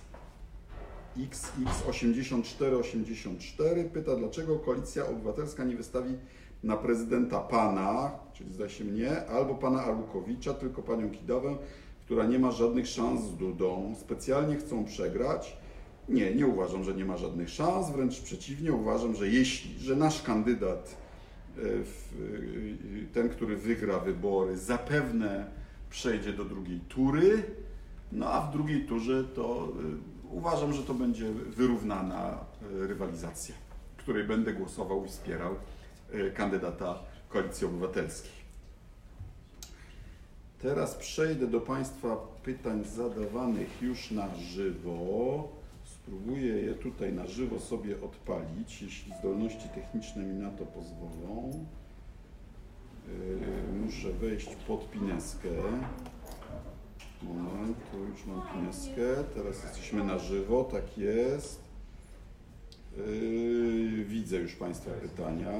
XX8484 1.19 3.85
pyta, 3.93 4.17
dlaczego 4.17 4.59
koalicja 4.59 5.07
obywatelska 5.07 5.65
nie 5.65 5.77
wystawi 5.77 6.15
na 6.63 6.77
prezydenta 6.77 7.41
pana, 7.41 8.11
czyli 8.33 8.53
zdaje 8.53 8.71
się 8.71 8.85
mnie, 8.85 9.27
albo 9.27 9.55
pana 9.55 9.85
Arłukowicza, 9.85 10.55
tylko 10.55 10.83
panią 10.83 11.11
Kidawę, 11.11 11.57
która 12.07 12.27
nie 12.27 12.39
ma 12.39 12.51
żadnych 12.51 12.87
szans 12.87 13.21
z 13.25 13.37
Dudą. 13.37 13.95
Specjalnie 14.01 14.57
chcą 14.57 14.85
przegrać. 14.85 15.57
Nie, 16.09 16.35
nie 16.35 16.47
uważam, 16.47 16.85
że 16.85 16.95
nie 16.95 17.05
ma 17.05 17.17
żadnych 17.17 17.51
szans, 17.51 17.91
wręcz 17.91 18.21
przeciwnie, 18.21 18.73
uważam, 18.73 19.15
że 19.15 19.29
jeśli, 19.29 19.79
że 19.79 19.97
nasz 19.97 20.23
kandydat, 20.23 20.97
e, 21.59 21.63
e, 21.63 21.67
ten, 23.13 23.29
który 23.29 23.57
wygra 23.57 23.99
wybory, 23.99 24.59
zapewne 24.59 25.47
przejdzie 25.91 26.33
do 26.33 26.45
drugiej 26.45 26.81
tury, 26.81 27.43
no 28.13 28.27
a 28.27 28.41
w 28.41 28.53
drugiej 28.53 28.85
turze 28.85 29.25
to 29.25 29.69
y, 30.25 30.29
uważam, 30.31 30.73
że 30.73 30.83
to 30.83 30.95
będzie 30.95 31.31
wyrównana 31.33 32.39
rywalizacja, 32.63 33.55
której 33.97 34.25
będę 34.25 34.53
głosował 34.53 35.05
i 35.05 35.09
wspierał 35.09 35.55
kandydata 36.35 36.99
Koalicji 37.29 37.67
Obywatelskiej. 37.67 38.46
Teraz 40.63 40.95
przejdę 40.95 41.47
do 41.47 41.61
Państwa 41.61 42.17
pytań 42.43 42.85
zadawanych 42.85 43.83
już 43.83 44.11
na 44.11 44.35
żywo. 44.35 45.49
Spróbuję 45.85 46.57
je 46.57 46.75
tutaj 46.75 47.13
na 47.13 47.27
żywo 47.27 47.61
sobie 47.61 48.03
odpalić, 48.03 48.83
jeśli 48.83 49.13
zdolności 49.21 49.69
techniczne 49.75 50.23
mi 50.23 50.35
na 50.35 50.51
to 50.51 50.67
pozwolą. 50.67 51.67
Yy, 53.09 53.85
Muszę 53.85 54.13
wejść 54.13 54.55
pod 54.55 54.91
pineskę. 54.91 55.49
Moment, 57.23 57.77
tu 57.93 57.99
już 57.99 58.27
mam 58.27 58.43
pineskę. 58.43 59.25
Teraz 59.35 59.63
jesteśmy 59.65 60.05
na 60.05 60.19
żywo, 60.19 60.65
tak 60.65 60.99
jest. 60.99 61.61
Yy, 62.97 64.05
widzę 64.05 64.37
już 64.37 64.55
Państwa 64.55 64.91
pytania. 64.91 65.53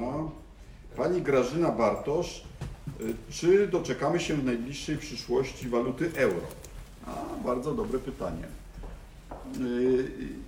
Pani 0.97 1.21
Grażyna 1.21 1.71
Bartosz, 1.71 2.43
yy, 2.99 3.15
czy 3.29 3.67
doczekamy 3.67 4.19
się 4.19 4.33
w 4.33 4.45
najbliższej 4.45 4.97
przyszłości 4.97 5.69
waluty 5.69 6.11
euro? 6.15 6.41
A, 7.05 7.43
bardzo 7.43 7.75
dobre 7.75 7.99
pytanie. 7.99 8.47
Yy, 9.59 9.65
yy, 9.65 10.47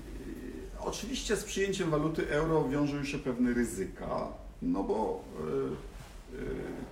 Oczywiście 0.79 1.35
z 1.35 1.43
przyjęciem 1.43 1.89
waluty 1.89 2.29
euro 2.29 2.69
wiążą 2.69 3.03
się 3.03 3.17
pewne 3.17 3.53
ryzyka, 3.53 4.27
no 4.61 4.83
bo 4.83 5.23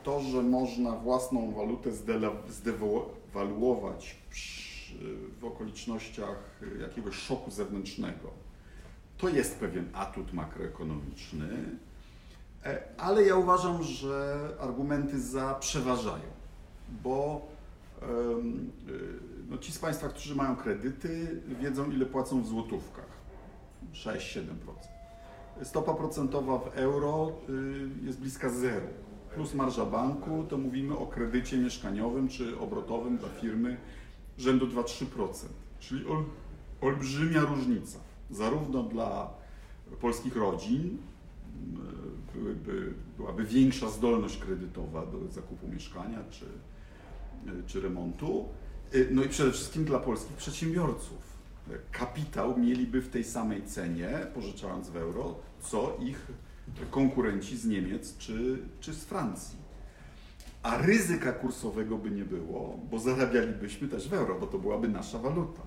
to, 0.03 0.19
że 0.21 0.41
można 0.41 0.91
własną 0.91 1.51
walutę 1.51 1.89
zdewaluować 2.49 4.15
w 5.39 5.45
okolicznościach 5.45 6.61
jakiegoś 6.81 7.15
szoku 7.15 7.51
zewnętrznego, 7.51 8.29
to 9.17 9.29
jest 9.29 9.55
pewien 9.55 9.89
atut 9.93 10.33
makroekonomiczny, 10.33 11.47
ale 12.97 13.23
ja 13.23 13.35
uważam, 13.35 13.83
że 13.83 14.49
argumenty 14.59 15.21
za 15.21 15.53
przeważają, 15.53 16.23
bo 17.03 17.47
y, 18.01 18.05
no 19.49 19.57
ci 19.57 19.71
z 19.71 19.79
Państwa, 19.79 20.09
którzy 20.09 20.35
mają 20.35 20.55
kredyty, 20.55 21.41
wiedzą 21.61 21.91
ile 21.91 22.05
płacą 22.05 22.41
w 22.41 22.47
złotówkach. 22.47 23.07
6-7%. 23.93 24.43
Stopa 25.63 25.93
procentowa 25.93 26.57
w 26.57 26.77
euro 26.77 27.31
y, 27.49 28.05
jest 28.05 28.19
bliska 28.19 28.49
zeru. 28.49 28.87
Plus 29.33 29.53
marża 29.53 29.85
banku, 29.85 30.45
to 30.49 30.57
mówimy 30.57 30.97
o 30.97 31.05
kredycie 31.05 31.57
mieszkaniowym 31.57 32.27
czy 32.27 32.59
obrotowym 32.59 33.17
dla 33.17 33.29
firmy 33.29 33.77
rzędu 34.37 34.67
2-3%. 34.67 35.05
Czyli 35.79 36.07
ol, 36.07 36.23
olbrzymia 36.81 37.41
różnica. 37.41 37.99
Zarówno 38.31 38.83
dla 38.83 39.29
polskich 40.01 40.35
rodzin 40.35 40.97
byłyby, 42.33 42.93
byłaby 43.17 43.43
większa 43.43 43.89
zdolność 43.89 44.37
kredytowa 44.37 45.05
do 45.05 45.31
zakupu 45.31 45.67
mieszkania 45.67 46.23
czy, 46.29 46.45
czy 47.67 47.81
remontu, 47.81 48.45
no 49.11 49.23
i 49.23 49.29
przede 49.29 49.51
wszystkim 49.51 49.85
dla 49.85 49.99
polskich 49.99 50.37
przedsiębiorców 50.37 51.37
kapitał 51.91 52.59
mieliby 52.59 53.01
w 53.01 53.09
tej 53.09 53.23
samej 53.23 53.63
cenie, 53.63 54.09
pożyczając 54.33 54.89
w 54.89 54.95
euro, 54.95 55.35
co 55.61 55.97
ich 56.01 56.27
konkurenci 56.91 57.57
z 57.57 57.65
Niemiec 57.65 58.17
czy, 58.17 58.59
czy 58.79 58.93
z 58.93 59.03
Francji. 59.03 59.57
A 60.63 60.77
ryzyka 60.77 61.31
kursowego 61.31 61.97
by 61.97 62.11
nie 62.11 62.25
było, 62.25 62.79
bo 62.91 62.99
zarabialibyśmy 62.99 63.87
też 63.87 64.09
w 64.09 64.13
euro, 64.13 64.39
bo 64.39 64.47
to 64.47 64.59
byłaby 64.59 64.87
nasza 64.87 65.19
waluta. 65.19 65.61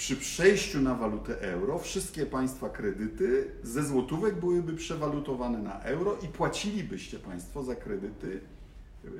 Przy 0.00 0.16
przejściu 0.16 0.80
na 0.80 0.94
walutę 0.94 1.40
euro 1.40 1.78
wszystkie 1.78 2.26
Państwa 2.26 2.68
kredyty 2.68 3.50
ze 3.62 3.84
złotówek 3.84 4.40
byłyby 4.40 4.72
przewalutowane 4.72 5.58
na 5.58 5.80
euro 5.80 6.16
i 6.22 6.28
płacilibyście 6.28 7.18
Państwo 7.18 7.62
za 7.62 7.74
kredyty 7.74 8.40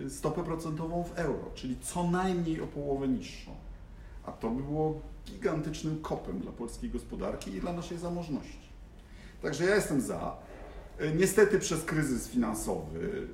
y, 0.01 0.11
stopę 0.11 0.45
procentową 0.45 1.05
w 1.05 1.19
euro, 1.19 1.51
czyli 1.55 1.77
co 1.83 2.11
najmniej 2.11 2.61
o 2.61 2.67
połowę 2.67 3.09
niższą. 3.09 3.51
A 4.25 4.33
to 4.33 4.51
by 4.51 4.63
było 4.63 5.01
gigantycznym 5.27 6.03
kopem 6.03 6.41
dla 6.41 6.53
polskiej 6.53 6.91
gospodarki 6.91 7.51
i 7.51 7.61
dla 7.61 7.73
naszej 7.73 7.99
zamożności. 7.99 8.69
Także 9.43 9.65
ja 9.65 9.75
jestem 9.75 10.01
za. 10.01 10.37
Y, 11.01 11.13
Niestety 11.17 11.59
przez 11.59 11.85
kryzys 11.85 12.29
finansowy 12.29 12.99
y, 12.99 13.29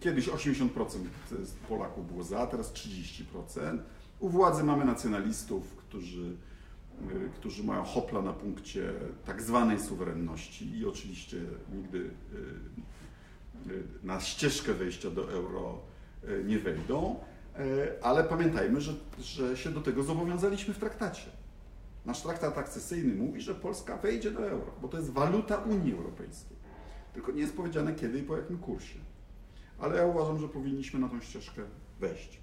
kiedyś 0.00 0.28
80% 0.28 0.68
z 1.44 1.52
Polaków 1.68 2.12
było 2.12 2.24
za, 2.24 2.46
teraz 2.46 2.72
30%. 2.72 3.78
U 4.20 4.28
władzy 4.28 4.64
mamy 4.64 4.84
nacjonalistów, 4.84 5.76
którzy, 5.76 6.36
y, 7.10 7.30
którzy 7.34 7.64
mają 7.64 7.82
hopla 7.82 8.22
na 8.22 8.32
punkcie 8.32 8.92
tak 9.24 9.42
zwanej 9.42 9.80
suwerenności 9.80 10.78
i 10.78 10.86
oczywiście 10.86 11.36
nigdy 11.74 11.98
y, 11.98 13.70
y, 13.70 13.82
na 14.02 14.20
ścieżkę 14.20 14.74
wejścia 14.74 15.10
do 15.10 15.32
euro 15.32 15.78
nie 16.44 16.58
wejdą, 16.58 17.16
Y, 17.60 18.02
ale 18.02 18.24
pamiętajmy, 18.24 18.80
że, 18.80 18.92
że 19.18 19.56
się 19.56 19.70
do 19.70 19.80
tego 19.80 20.02
zobowiązaliśmy 20.02 20.74
w 20.74 20.78
traktacie. 20.78 21.30
Nasz 22.06 22.22
traktat 22.22 22.58
akcesyjny 22.58 23.14
mówi, 23.14 23.40
że 23.40 23.54
Polska 23.54 23.96
wejdzie 23.96 24.30
do 24.30 24.48
euro, 24.48 24.72
bo 24.82 24.88
to 24.88 24.96
jest 24.96 25.10
waluta 25.10 25.56
Unii 25.56 25.92
Europejskiej. 25.92 26.56
Tylko 27.14 27.32
nie 27.32 27.40
jest 27.40 27.56
powiedziane 27.56 27.94
kiedy 27.94 28.18
i 28.18 28.22
po 28.22 28.36
jakim 28.36 28.58
kursie. 28.58 28.98
Ale 29.78 29.96
ja 29.96 30.06
uważam, 30.06 30.38
że 30.38 30.48
powinniśmy 30.48 31.00
na 31.00 31.08
tą 31.08 31.20
ścieżkę 31.20 31.62
wejść. 32.00 32.40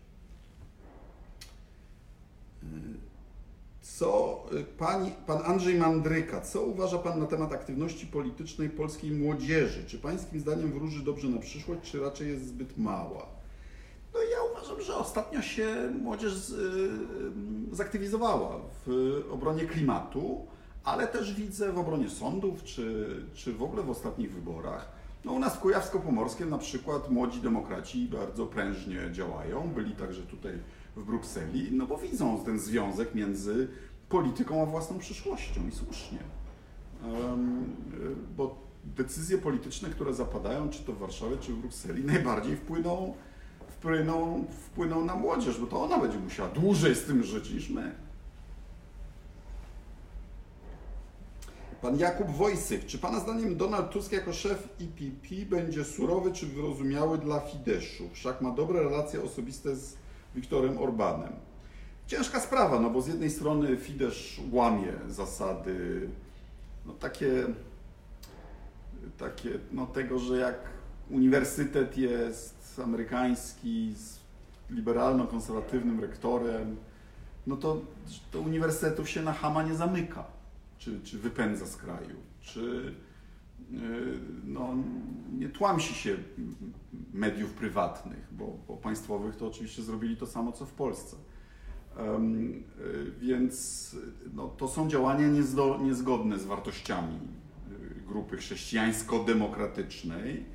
Co 3.82 4.44
y, 4.54 4.64
pani, 4.64 5.12
pan 5.28 5.42
Andrzej 5.46 5.76
Mandryka, 5.76 6.42
co 6.42 6.62
uważa 6.62 6.98
pan 6.98 7.20
na 7.20 7.26
temat 7.26 7.54
aktywności 7.54 8.08
politycznej 8.08 8.70
polskiej 8.70 9.12
młodzieży? 9.12 9.86
Czy 9.88 10.00
pańskim 10.00 10.40
zdaniem 10.40 10.72
wróży 10.72 11.04
dobrze 11.04 11.28
na 11.28 11.40
przyszłość, 11.40 11.92
czy 11.92 12.00
raczej 12.00 12.30
jest 12.30 12.48
zbyt 12.48 12.78
mała? 12.78 13.26
No 14.14 14.20
ja 14.20 14.38
uważam, 14.52 14.82
że 14.82 14.96
ostatnio 14.96 15.42
się 15.42 15.92
młodzież 16.02 16.34
z, 16.34 16.52
y, 17.72 17.76
zaktywizowała 17.76 18.60
w 18.86 19.16
obronie 19.32 19.66
klimatu, 19.66 20.48
ale 20.84 21.08
też 21.08 21.34
widzę 21.34 21.72
w 21.72 21.78
obronie 21.78 22.10
sądów, 22.10 22.64
czy, 22.64 23.08
czy 23.34 23.54
w 23.54 23.64
ogóle 23.64 23.84
w 23.84 23.90
ostatnich 23.90 24.34
wyborach. 24.34 24.92
No 25.26 25.32
u 25.32 25.40
nas 25.40 25.56
w 25.56 25.60
Kujawsko-Pomorskiem 25.60 26.50
na 26.50 26.58
przykład 26.58 27.10
młodzi 27.10 27.42
demokraci 27.42 28.10
bardzo 28.12 28.46
prężnie 28.46 29.00
działają, 29.12 29.70
byli 29.76 29.96
także 29.96 30.22
tutaj 30.22 30.52
w 30.96 31.04
Brukseli, 31.04 31.72
no 31.72 31.88
bo 31.88 31.98
widzą 31.98 32.46
ten 32.46 32.60
związek 32.60 33.16
między 33.16 33.68
polityką 34.10 34.62
a 34.62 34.66
własną 34.66 35.00
przyszłością 35.00 35.68
i 35.68 35.72
słusznie. 35.72 36.20
Bo 38.38 38.56
decyzje 38.84 39.38
polityczne, 39.38 39.90
które 39.90 40.14
zapadają, 40.14 40.70
czy 40.70 40.84
to 40.84 40.94
w 40.94 40.98
Warszawie, 40.98 41.38
czy 41.38 41.54
w 41.54 41.58
Brukseli, 41.58 42.04
najbardziej 42.04 42.56
wpłyną 42.56 43.14
wpłyną, 43.86 44.46
wpłyną 44.66 45.06
na 45.06 45.16
młodzież, 45.16 45.60
bo 45.60 45.68
to 45.68 45.84
ona 45.84 46.00
będzie 46.00 46.20
musiała 46.20 46.50
dłużej 46.50 46.96
z 46.96 47.04
tym 47.04 47.24
żyć 47.24 47.52
niż 47.52 47.70
my. 47.70 47.96
Pan 51.82 52.00
Jakub 52.00 52.28
Wojsyk, 52.28 52.86
czy 52.86 52.98
Pana 52.98 53.20
zdaniem 53.20 53.58
Donald 53.58 53.92
Tusk 53.92 54.12
jako 54.12 54.34
szef 54.34 54.70
IPP 54.80 55.56
będzie 55.56 55.84
surowy 55.84 56.32
czy 56.32 56.46
wyrozumiały 56.46 57.18
dla 57.18 57.40
Fideszu? 57.40 58.10
Wszak 58.14 58.42
ma 58.42 58.52
dobre 58.52 58.84
relacje 58.84 59.24
osobiste 59.24 59.76
z 59.76 59.98
Viktorem 60.36 60.78
Orbanem. 60.78 61.34
Ciężka 62.08 62.40
sprawa, 62.40 62.80
no 62.80 62.90
bo 62.90 63.02
z 63.02 63.08
jednej 63.08 63.30
strony 63.30 63.78
Fidesz 63.78 64.42
łamie 64.52 64.94
zasady, 65.08 66.10
no 66.86 66.94
takie, 66.94 67.46
takie 69.18 69.50
no 69.72 69.86
tego, 69.86 70.20
że 70.20 70.38
jak 70.38 70.56
uniwersytet 71.10 71.98
jest 71.98 72.82
amerykański 72.84 73.94
z 73.96 74.20
liberalno-konserwatywnym 74.70 76.00
rektorem, 76.00 76.76
no 77.48 77.56
to, 77.58 77.82
to 78.32 78.40
uniwersytetów 78.40 79.10
się 79.10 79.22
na 79.22 79.34
Hama 79.34 79.64
nie 79.64 79.76
zamyka, 79.76 80.24
czy, 80.78 81.02
czy 81.04 81.18
wypędza 81.18 81.66
z 81.66 81.78
kraju, 81.78 82.16
czy 82.42 82.94
no, 84.44 84.76
nie 85.38 85.50
tłamsi 85.50 85.94
się 85.94 86.18
mediów 87.14 87.54
prywatnych, 87.54 88.28
bo, 88.32 88.58
bo 88.68 88.78
państwowych 88.78 89.36
to 89.36 89.48
oczywiście 89.48 89.84
zrobili 89.84 90.18
to 90.18 90.28
samo 90.28 90.52
co 90.52 90.66
w 90.66 90.74
Polsce. 90.74 91.16
Yy, 91.98 92.04
więc 93.20 93.96
no, 94.34 94.48
to 94.48 94.68
są 94.68 94.90
działania 94.90 95.28
niezdo, 95.28 95.80
niezgodne 95.84 96.40
z 96.40 96.46
wartościami 96.46 97.20
yy, 97.70 97.78
grupy 98.08 98.38
chrześcijańsko-demokratycznej. 98.38 100.46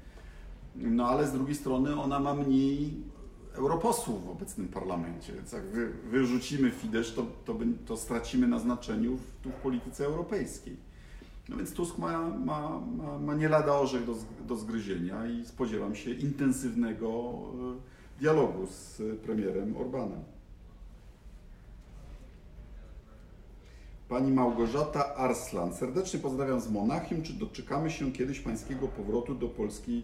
No 0.77 1.09
ale 1.09 1.27
z 1.27 1.33
drugiej 1.33 1.55
strony 1.55 2.01
ona 2.01 2.21
ma 2.21 2.35
mniej 2.35 2.95
europosłów 3.53 4.25
w 4.25 4.29
obecnym 4.29 4.69
parlamencie, 4.69 5.33
więc 5.33 5.53
jak 5.53 5.65
wy, 5.65 5.93
wyrzucimy 6.11 6.71
Fidesz, 6.71 7.15
to, 7.15 7.27
to, 7.45 7.59
to 7.87 7.97
stracimy 7.97 8.49
na 8.49 8.59
znaczeniu 8.59 9.17
w, 9.17 9.37
tu 9.43 9.51
w 9.51 9.55
polityce 9.55 10.05
europejskiej. 10.05 10.90
No 11.51 11.57
więc 11.57 11.73
Tusk 11.73 11.99
ma, 11.99 12.29
ma, 12.29 12.81
ma, 12.97 13.19
ma 13.19 13.35
nie 13.35 13.49
lada 13.49 13.79
orzech 13.79 14.07
do, 14.07 14.15
do 14.47 14.57
zgryzienia 14.57 15.27
i 15.27 15.45
spodziewam 15.45 15.95
się 15.95 16.11
intensywnego 16.11 17.33
e, 18.19 18.21
dialogu 18.21 18.67
z 18.67 19.03
premierem 19.23 19.77
Orbanem. 19.77 20.25
Pani 24.09 24.33
Małgorzata 24.33 25.17
Arslan. 25.17 25.75
Serdecznie 25.75 26.21
pozdrawiam 26.21 26.61
z 26.61 26.71
Monachium. 26.71 27.23
Czy 27.23 27.33
doczekamy 27.33 27.91
się 27.91 28.13
kiedyś 28.13 28.41
pańskiego 28.41 28.89
powrotu 28.89 29.35
do 29.35 29.49
polskiej 29.49 30.03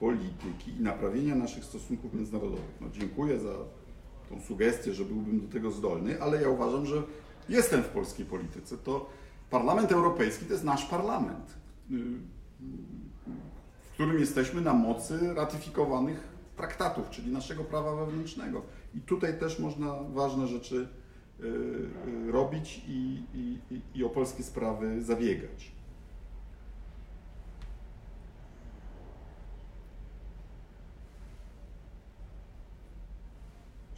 polityki 0.00 0.70
i 0.78 0.82
naprawienia 0.82 1.34
naszych 1.34 1.64
stosunków 1.64 2.14
międzynarodowych? 2.14 2.74
No, 2.80 2.86
dziękuję 2.92 3.40
za 3.40 3.54
tą 4.28 4.40
sugestię, 4.40 4.94
że 4.94 5.04
byłbym 5.04 5.40
do 5.40 5.52
tego 5.52 5.70
zdolny, 5.70 6.22
ale 6.22 6.42
ja 6.42 6.48
uważam, 6.48 6.86
że 6.86 7.02
jestem 7.48 7.82
w 7.82 7.88
polskiej 7.88 8.26
polityce. 8.26 8.76
To 8.78 9.06
Parlament 9.50 9.92
Europejski 9.92 10.44
to 10.46 10.52
jest 10.52 10.64
nasz 10.64 10.84
parlament, 10.84 11.54
y, 11.90 11.94
w 13.90 13.94
którym 13.94 14.18
jesteśmy 14.20 14.60
na 14.60 14.72
mocy 14.74 15.34
ratyfikowanych 15.34 16.28
traktatów, 16.56 17.10
czyli 17.10 17.32
naszego 17.32 17.64
prawa 17.64 17.96
wewnętrznego. 17.96 18.62
I 18.94 19.00
tutaj 19.00 19.38
też 19.38 19.58
można 19.58 19.94
ważne 19.94 20.46
rzeczy 20.46 20.88
y, 21.40 21.44
y, 22.28 22.32
robić 22.32 22.82
i, 22.88 23.22
i, 23.34 23.58
i- 23.74 23.98
i 23.98 24.04
o 24.04 24.08
polskie 24.10 24.42
sprawy 24.42 25.02
zabiegać. 25.02 25.73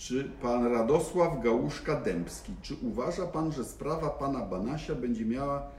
Czy 0.07 0.25
pan 0.25 0.67
Radosław 0.67 1.41
Gałuszka-Dębski, 1.43 2.53
czy 2.63 2.75
uważa 2.83 3.27
pan, 3.27 3.53
że 3.53 3.65
sprawa 3.65 4.11
pana 4.11 4.41
Banasia 4.41 4.95
będzie 4.95 5.25
miała 5.25 5.71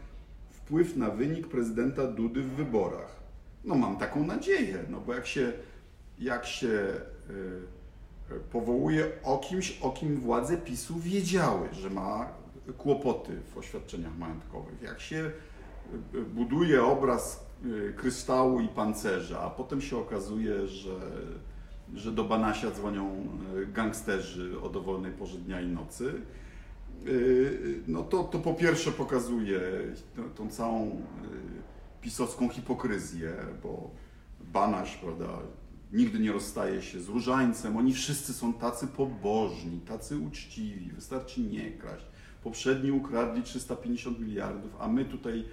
wpływ 0.49 0.97
na 0.97 1.09
wynik 1.09 1.47
prezydenta 1.47 2.07
Dudy 2.07 2.41
w 2.41 2.49
wyborach? 2.49 3.15
No 3.63 3.75
mam 3.75 3.97
taką 3.97 4.25
nadzieję, 4.25 4.85
no 4.89 5.01
bo 5.01 5.13
jak 5.13 5.27
się, 5.27 5.53
jak 6.19 6.45
się 6.45 6.67
y, 6.67 6.93
y, 8.31 8.39
powołuje 8.51 9.11
o 9.23 9.37
kimś, 9.37 9.79
o 9.81 9.91
kim 9.91 10.19
władze 10.19 10.57
PiSu 10.57 10.99
wiedziały, 10.99 11.67
że 11.71 11.89
ma 11.89 12.29
kłopoty 12.77 13.41
w 13.53 13.57
oświadczeniach 13.57 14.17
majątkowych, 14.17 14.81
jak 14.81 15.01
się 15.01 15.31
y, 16.15 16.21
buduje 16.21 16.83
obraz 16.83 17.47
kryształu 17.95 18.59
i 18.59 18.67
pancerza, 18.67 19.39
a 19.39 19.49
potem 19.49 19.81
się 19.81 19.97
okazuje, 19.97 20.67
że 20.67 20.91
że 21.95 22.12
do 22.12 22.23
Banasia 22.23 22.71
dzwonią 22.71 23.28
e, 23.63 23.65
gangsterzy 23.65 24.62
o 24.62 24.69
dowolnej 24.69 25.12
porze 25.12 25.38
dnia 25.38 25.62
i 25.62 25.67
nocy, 25.67 26.21
e, 27.06 27.10
no 27.88 28.04
to, 28.04 28.23
to 28.23 28.39
po 28.39 28.54
pierwsze 28.54 28.91
pokazuje 28.91 29.60
tą, 30.36 30.50
całą 30.50 30.88
e, 30.88 30.93
pisowską 32.02 32.50
hipokryzję, 32.50 33.34
bo 33.63 33.91
Banaś, 34.54 34.95
prawda, 34.95 35.28
nigdy 35.93 36.19
nie 36.19 36.32
rozstaje 36.32 36.82
się 36.82 37.00
z 37.00 37.08
różańcem, 37.08 37.78
oni 37.78 37.93
wszyscy 37.93 38.34
są 38.34 38.54
tacy 38.54 38.88
pobożni, 38.88 39.80
tacy 39.80 40.17
uczciwi, 40.17 40.91
wystarczy 40.91 41.41
nie 41.41 41.71
kraść. 41.71 42.06
Poprzedni 42.43 42.91
ukradli 42.91 43.43
350 43.43 44.19
miliardów, 44.19 44.71
a 44.80 44.88
my 44.88 45.06
tutaj 45.06 45.45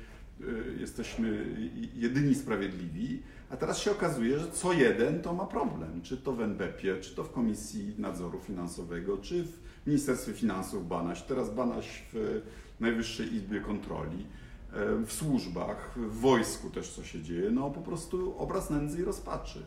jesteśmy 0.81 1.57
jedyni 1.95 2.35
sprawiedliwi, 2.35 3.23
a 3.51 3.57
teraz 3.57 3.79
się 3.79 3.91
okazuje, 3.91 4.39
że 4.39 4.51
co 4.51 4.73
jeden 4.73 5.23
to 5.23 5.33
ma 5.33 5.47
problem, 5.47 6.03
czy 6.03 6.17
to 6.17 6.33
w 6.33 6.41
NBP-ie, 6.41 7.01
czy 7.01 7.15
to 7.15 7.25
w 7.25 7.33
Komisji 7.33 7.95
Nadzoru 7.99 8.41
Finansowego, 8.41 9.19
czy 9.19 9.45
w 9.45 9.87
Ministerstwie 9.87 10.33
Finansów 10.33 10.89
Banaś, 10.89 11.23
teraz 11.23 11.55
Banaś 11.55 12.03
w 12.13 12.43
Najwyższej 12.81 13.35
Izbie 13.35 13.61
Kontroli, 13.61 14.27
e, 14.73 15.07
w 15.07 15.13
służbach, 15.13 15.95
w 15.97 16.21
wojsku 16.21 16.71
też 16.71 16.91
co 16.91 17.05
się 17.05 17.23
dzieje, 17.23 17.51
no 17.51 17.71
po 17.71 17.81
prostu 17.81 18.39
obraz 18.39 18.71
nędzy 18.71 19.01
i 19.01 19.05
rozpaczy. 19.05 19.63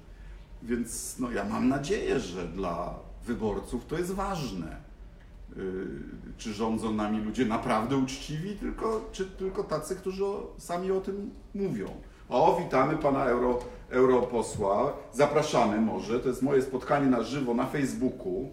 Więc 0.64 1.20
no, 1.20 1.32
ja 1.32 1.44
mam 1.44 1.68
nadzieję, 1.68 2.20
że 2.20 2.48
dla 2.48 3.00
wyborców 3.26 3.86
to 3.86 3.98
jest 3.98 4.12
ważne. 4.12 4.87
Yy, 5.56 5.88
Czy 6.38 6.54
rządzą 6.54 6.94
nami 6.94 7.22
ludzie 7.26 7.46
naprawdę 7.46 7.98
uczciwi, 7.98 8.56
tylko, 8.56 9.10
czy 9.12 9.26
tylko 9.26 9.64
tacy, 9.64 9.96
którzy 9.96 10.26
o, 10.26 10.54
sami 10.58 10.92
o 10.92 11.02
tym 11.02 11.30
mówią. 11.56 11.88
O, 12.30 12.60
witamy 12.64 12.98
pana 12.98 13.26
euro, 13.26 13.60
europosła, 13.90 14.94
zapraszamy 15.14 15.82
może, 15.82 16.20
to 16.20 16.30
jest 16.30 16.42
moje 16.42 16.62
spotkanie 16.62 17.08
na 17.08 17.24
żywo 17.24 17.54
na 17.54 17.66
Facebooku. 17.66 18.50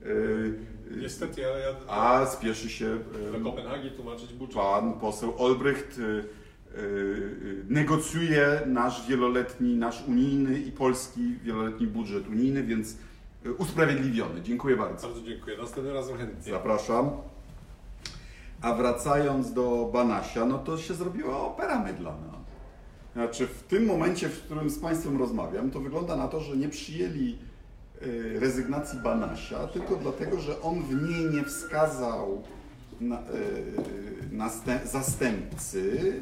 Yy, 0.00 0.58
Niestety, 1.00 1.46
ale 1.46 1.60
ja 1.60 1.68
A 1.88 2.26
spieszy 2.26 2.70
się 2.70 2.98
do 3.32 3.50
Kopenhagi 3.50 3.90
tłumaczyć 3.90 4.32
budżet. 4.32 4.56
pan 4.56 4.92
poseł 4.92 5.34
Olbrycht 5.38 5.98
y, 5.98 6.02
y, 6.02 6.78
y, 6.78 7.64
negocjuje 7.68 8.60
nasz 8.66 9.06
wieloletni, 9.08 9.76
nasz 9.76 10.02
unijny 10.08 10.58
i 10.60 10.72
polski 10.72 11.34
wieloletni 11.42 11.86
budżet 11.86 12.28
unijny, 12.28 12.62
więc 12.62 12.92
y, 12.92 12.96
usprawiedliwiony. 13.58 14.42
Dziękuję 14.42 14.76
bardzo. 14.76 15.06
Bardzo 15.08 15.22
dziękuję. 15.22 15.56
Następnym 15.56 15.94
razem 15.94 16.18
chętnie. 16.18 16.52
Zapraszam. 16.52 17.10
A 18.62 18.74
wracając 18.74 19.52
do 19.52 19.90
Banasia, 19.92 20.44
no 20.44 20.58
to 20.58 20.78
się 20.78 20.94
zrobiła 20.94 21.40
opera 21.40 21.78
mydlana. 21.78 22.40
Znaczy 23.12 23.46
w 23.46 23.62
tym 23.62 23.86
momencie, 23.86 24.28
w 24.28 24.42
którym 24.42 24.70
z 24.70 24.78
Państwem 24.78 25.18
rozmawiam, 25.18 25.70
to 25.70 25.80
wygląda 25.80 26.16
na 26.16 26.28
to, 26.28 26.40
że 26.40 26.56
nie 26.56 26.68
przyjęli 26.68 27.38
y, 28.02 28.40
rezygnacji 28.40 28.98
Banasia, 28.98 29.66
tylko 29.66 29.96
dlatego, 29.96 30.40
że 30.40 30.62
on 30.62 30.82
w 30.82 31.08
niej 31.08 31.24
nie 31.24 31.44
wskazał 31.44 32.42
na, 33.00 33.18
y, 33.18 34.88
zastępcy, 34.88 36.12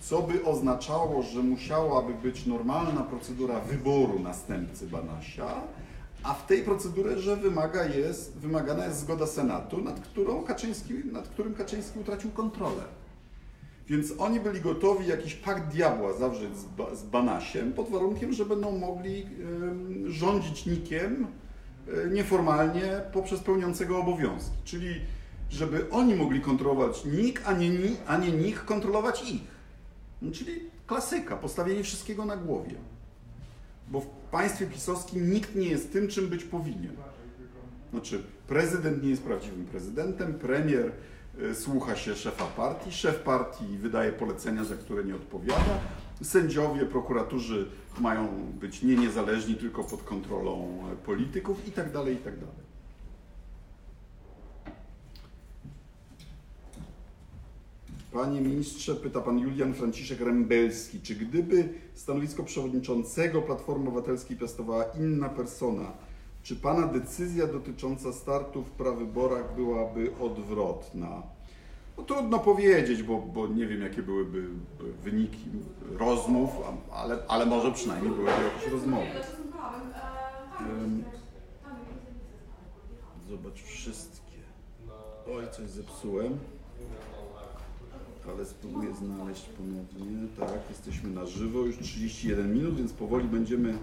co 0.00 0.22
by 0.22 0.44
oznaczało, 0.44 1.22
że 1.22 1.42
musiałaby 1.42 2.14
być 2.14 2.46
normalna 2.46 3.02
procedura 3.02 3.60
wyboru 3.60 4.18
następcy 4.18 4.86
Banasia, 4.86 5.54
a 6.22 6.34
w 6.34 6.46
tej 6.46 6.62
procedurze 6.62 7.36
wymaga 7.36 7.84
jest, 7.84 8.36
wymagana 8.38 8.84
jest 8.86 9.00
zgoda 9.00 9.26
Senatu, 9.26 9.78
nad, 9.82 10.00
którą 10.00 10.42
Kaczyński, 10.42 10.94
nad 11.12 11.28
którym 11.28 11.54
Kaczyński 11.54 11.98
utracił 12.00 12.30
kontrolę. 12.30 12.82
Więc 13.88 14.12
oni 14.18 14.40
byli 14.40 14.60
gotowi 14.60 15.06
jakiś 15.06 15.34
pakt 15.34 15.74
diabła 15.74 16.12
zawrzeć 16.12 16.56
z, 16.56 16.64
ba, 16.64 16.94
z 16.94 17.02
Banasiem 17.02 17.72
pod 17.72 17.88
warunkiem, 17.90 18.32
że 18.32 18.46
będą 18.46 18.78
mogli 18.78 19.22
em, 19.22 20.04
rządzić 20.10 20.66
nikiem 20.66 21.26
e, 22.06 22.10
nieformalnie 22.10 23.00
poprzez 23.12 23.40
pełniącego 23.40 23.98
obowiązki. 23.98 24.56
Czyli 24.64 25.00
żeby 25.50 25.90
oni 25.90 26.14
mogli 26.14 26.40
kontrolować 26.40 27.04
NIK, 27.04 27.42
a 27.44 27.52
nie, 27.52 27.70
ni- 27.70 27.96
a 28.06 28.16
nie 28.16 28.52
kontrolować 28.52 29.30
ich. 29.30 29.42
No, 30.22 30.32
czyli 30.32 30.60
klasyka, 30.86 31.36
postawienie 31.36 31.82
wszystkiego 31.82 32.24
na 32.24 32.36
głowie. 32.36 32.74
Bo 33.88 34.00
w 34.00 34.06
państwie 34.06 34.66
pisowskim 34.66 35.30
nikt 35.30 35.54
nie 35.54 35.68
jest 35.68 35.92
tym, 35.92 36.08
czym 36.08 36.28
być 36.28 36.44
powinien. 36.44 36.96
Znaczy, 37.90 38.22
prezydent 38.48 39.02
nie 39.02 39.10
jest 39.10 39.22
prawdziwym 39.22 39.66
prezydentem, 39.66 40.34
premier 40.34 40.92
y, 41.40 41.54
słucha 41.54 41.96
się 41.96 42.14
szefa 42.14 42.44
partii, 42.44 42.92
szef 42.92 43.18
partii 43.18 43.78
wydaje 43.78 44.12
polecenia, 44.12 44.64
za 44.64 44.74
które 44.74 45.04
nie 45.04 45.14
odpowiada, 45.14 45.80
sędziowie, 46.22 46.86
prokuratorzy 46.86 47.68
mają 48.00 48.28
być 48.60 48.82
nie 48.82 48.96
niezależni, 48.96 49.54
tylko 49.54 49.84
pod 49.84 50.02
kontrolą 50.02 50.78
polityków 51.06 51.68
i 51.68 51.72
tak 51.72 51.92
dalej, 51.92 52.14
i 52.14 52.18
tak 52.18 52.34
dalej. 52.38 52.66
Panie 58.16 58.40
ministrze, 58.40 58.94
pyta 58.94 59.20
pan 59.20 59.38
Julian 59.38 59.74
Franciszek 59.74 60.20
Rembelski, 60.20 61.00
czy 61.00 61.14
gdyby 61.14 61.68
stanowisko 61.94 62.44
przewodniczącego 62.44 63.42
Platformy 63.42 63.88
Obywatelskiej 63.88 64.36
piastowała 64.36 64.84
inna 64.84 65.28
persona, 65.28 65.92
czy 66.42 66.56
pana 66.56 66.86
decyzja 66.86 67.46
dotycząca 67.46 68.12
startu 68.12 68.62
w 68.62 68.70
prawyborach 68.70 69.54
byłaby 69.54 70.12
odwrotna? 70.20 71.22
No, 71.98 72.02
trudno 72.02 72.38
powiedzieć, 72.38 73.02
bo, 73.02 73.18
bo 73.18 73.46
nie 73.46 73.66
wiem, 73.66 73.82
jakie 73.82 74.02
byłyby 74.02 74.48
wyniki 75.02 75.50
rozmów, 75.98 76.50
ale, 76.92 77.18
ale 77.28 77.46
może 77.46 77.72
przynajmniej 77.72 78.12
byłyby 78.12 78.42
jakieś 78.54 78.72
rozmowy. 78.72 79.06
Zobacz 83.30 83.62
wszystkie. 83.62 84.38
Oj, 85.36 85.44
coś 85.52 85.66
zepsułem. 85.66 86.38
Ale 88.34 88.46
spróbuję 88.46 88.94
znaleźć 88.94 89.42
ponownie. 89.42 90.28
Tak, 90.38 90.58
jesteśmy 90.70 91.10
na 91.10 91.26
żywo, 91.26 91.60
już 91.60 91.78
31 91.78 92.54
minut, 92.54 92.76
więc 92.76 92.92
powoli 92.92 93.28
będziemy, 93.28 93.78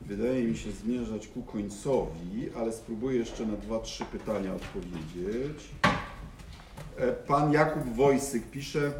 wydaje 0.00 0.44
mi 0.44 0.56
się, 0.56 0.72
zmierzać 0.72 1.28
ku 1.28 1.42
końcowi, 1.42 2.50
ale 2.56 2.72
spróbuję 2.72 3.18
jeszcze 3.18 3.46
na 3.46 3.54
2-3 3.54 4.04
pytania 4.04 4.54
odpowiedzieć. 4.54 5.70
E, 6.96 7.12
Pan 7.12 7.52
Jakub 7.52 7.84
Wojsyk 7.84 8.50
pisze, 8.50 8.92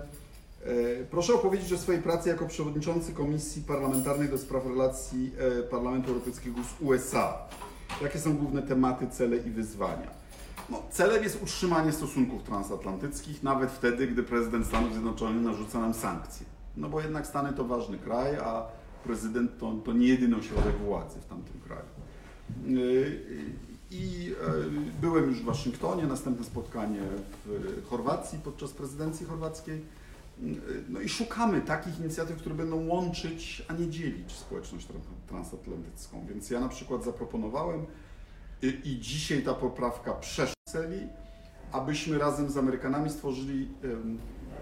e, 0.65 0.73
proszę 1.11 1.35
opowiedzieć 1.35 1.73
o 1.73 1.79
swojej 1.79 2.03
pracy 2.03 2.29
jako 2.29 2.47
przewodniczący 2.47 3.13
Komisji 3.13 3.63
Parlamentarnej 3.63 4.29
do 4.29 4.39
spraw 4.39 4.67
relacji 4.67 5.31
e, 5.59 5.63
Parlamentu 5.63 6.09
Europejskiego 6.09 6.61
z 6.63 6.83
USA. 6.83 7.39
Jakie 8.03 8.19
są 8.19 8.37
główne 8.37 8.63
tematy, 8.63 9.07
cele 9.09 9.37
i 9.37 9.51
wyzwania? 9.51 10.19
No, 10.71 10.83
celem 10.91 11.23
jest 11.23 11.43
utrzymanie 11.43 11.93
stosunków 11.93 12.43
transatlantyckich, 12.43 13.43
nawet 13.43 13.71
wtedy, 13.71 14.07
gdy 14.07 14.23
prezydent 14.23 14.67
Stanów 14.67 14.93
Zjednoczonych 14.93 15.43
narzuca 15.43 15.81
nam 15.81 15.95
sankcje. 15.95 16.47
No 16.77 16.89
bo 16.89 17.01
jednak 17.01 17.27
Stany 17.27 17.53
to 17.53 17.65
ważny 17.65 17.99
kraj, 17.99 18.37
a 18.37 18.67
prezydent 19.05 19.59
to, 19.59 19.73
to 19.85 19.93
nie 19.93 20.07
jedyny 20.07 20.37
ośrodek 20.37 20.77
władzy 20.77 21.21
w 21.21 21.25
tamtym 21.25 21.61
kraju. 21.61 21.83
Yy, 22.67 23.23
I 23.91 24.25
yy, 24.25 24.35
byłem 25.01 25.25
już 25.25 25.41
w 25.43 25.45
Waszyngtonie, 25.45 26.07
następne 26.07 26.45
spotkanie 26.45 27.01
w 27.47 27.83
Chorwacji 27.91 28.39
podczas 28.45 28.73
prezydencji 28.73 29.27
chorwackiej. 29.27 29.85
Yy, 30.43 30.57
No 30.89 31.01
i 31.01 31.09
szukamy 31.09 31.61
takich 31.61 32.01
inicjatyw, 32.01 32.37
które 32.37 32.55
będą 32.55 32.87
łączyć, 32.87 33.63
a 33.69 33.73
nie 33.73 33.91
dzielić 33.91 34.33
społeczność 34.33 34.87
tran- 34.87 35.29
transatlantycką. 35.29 36.27
Więc 36.29 36.51
ja 36.51 36.61
na 36.61 36.69
przykład 36.69 37.05
zaproponowałem, 37.05 37.87
i, 38.63 38.67
I 38.85 39.01
dzisiaj 39.01 39.43
ta 39.43 39.55
poprawka 39.55 40.13
przeszła 40.13 40.59
abyśmy 41.73 42.19
razem 42.19 42.51
z 42.51 42.57
Amerykanami 42.57 43.11
stworzyli 43.11 43.69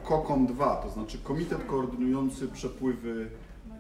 COCOM 0.09 0.47
2, 0.47 0.77
to 0.77 0.91
znaczy 0.91 1.19
Komitet 1.19 1.65
Koordynujący 1.67 2.49
Przepływy 2.49 3.31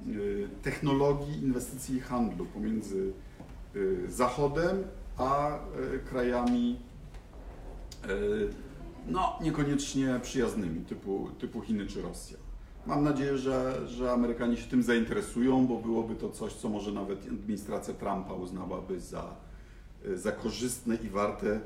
y, 0.09 0.49
Technologii, 0.63 1.43
Inwestycji 1.43 1.97
i 1.97 2.01
Handlu 2.01 2.47
pomiędzy 2.47 3.13
y, 3.77 4.11
Zachodem 4.11 4.85
a 5.17 5.57
y, 5.57 5.99
krajami 5.99 6.79
y, 8.05 8.09
no, 9.09 9.39
niekoniecznie 9.43 10.21
przyjaznymi, 10.23 10.81
typu, 10.81 11.31
typu 11.39 11.61
Chiny 11.61 11.87
czy 11.87 12.03
Rosja. 12.03 12.37
Mam 12.87 13.05
nadzieję, 13.05 13.39
że, 13.39 13.89
że 13.89 14.13
Amerykanie 14.13 14.57
się 14.57 14.71
tym 14.71 14.83
zainteresują, 14.83 15.67
bo 15.67 15.77
byłoby 15.77 16.15
to 16.15 16.31
coś, 16.31 16.53
co 16.53 16.69
może 16.69 16.93
nawet 16.93 17.27
administracja 17.29 17.95
Trumpa 17.95 18.33
uznałaby 18.33 19.01
za, 19.01 19.37
za 20.15 20.33
korzystne 20.33 20.95
i 20.95 21.09
warte 21.09 21.61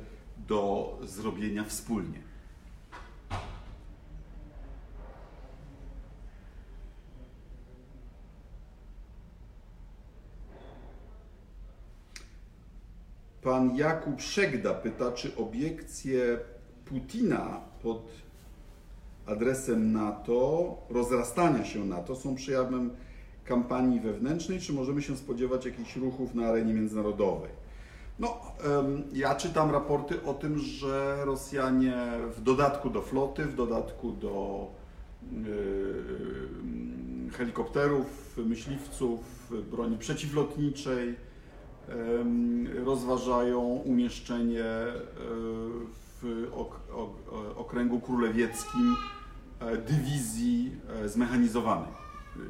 do 0.48 0.98
zrobienia 1.04 1.64
wspólnie. 1.64 2.30
Pan 13.42 13.76
Jakub 13.76 14.20
Szegda 14.20 14.74
pyta, 14.74 15.12
czy 15.12 15.36
obiekcje 15.36 16.38
Putina 16.84 17.60
pod 17.82 18.12
adresem 19.26 19.92
NATO, 19.92 20.76
rozrastania 20.90 21.64
się 21.64 21.84
NATO 21.84 22.16
są 22.16 22.34
przejawem 22.34 22.90
kampanii 23.44 24.00
wewnętrznej, 24.00 24.60
czy 24.60 24.72
możemy 24.72 25.02
się 25.02 25.16
spodziewać 25.16 25.64
jakichś 25.64 25.96
ruchów 25.96 26.34
na 26.34 26.46
arenie 26.46 26.74
międzynarodowej? 26.74 27.59
No, 28.20 28.40
ja 29.12 29.34
czytam 29.34 29.70
raporty 29.70 30.22
o 30.24 30.34
tym, 30.34 30.58
że 30.58 31.24
Rosjanie 31.24 31.96
w 32.36 32.42
dodatku 32.42 32.90
do 32.90 33.02
floty, 33.02 33.44
w 33.44 33.54
dodatku 33.54 34.12
do 34.12 34.66
helikopterów, 37.32 38.36
myśliwców, 38.36 39.20
broni 39.70 39.98
przeciwlotniczej 39.98 41.16
rozważają 42.84 43.60
umieszczenie 43.60 44.64
e, 44.64 44.94
w 46.22 46.48
ok, 46.52 46.80
ok, 46.94 47.10
okręgu 47.56 48.00
królewieckim 48.00 48.96
e, 49.60 49.76
dywizji 49.76 50.76
e, 51.04 51.08
zmechanizowanej 51.08 51.92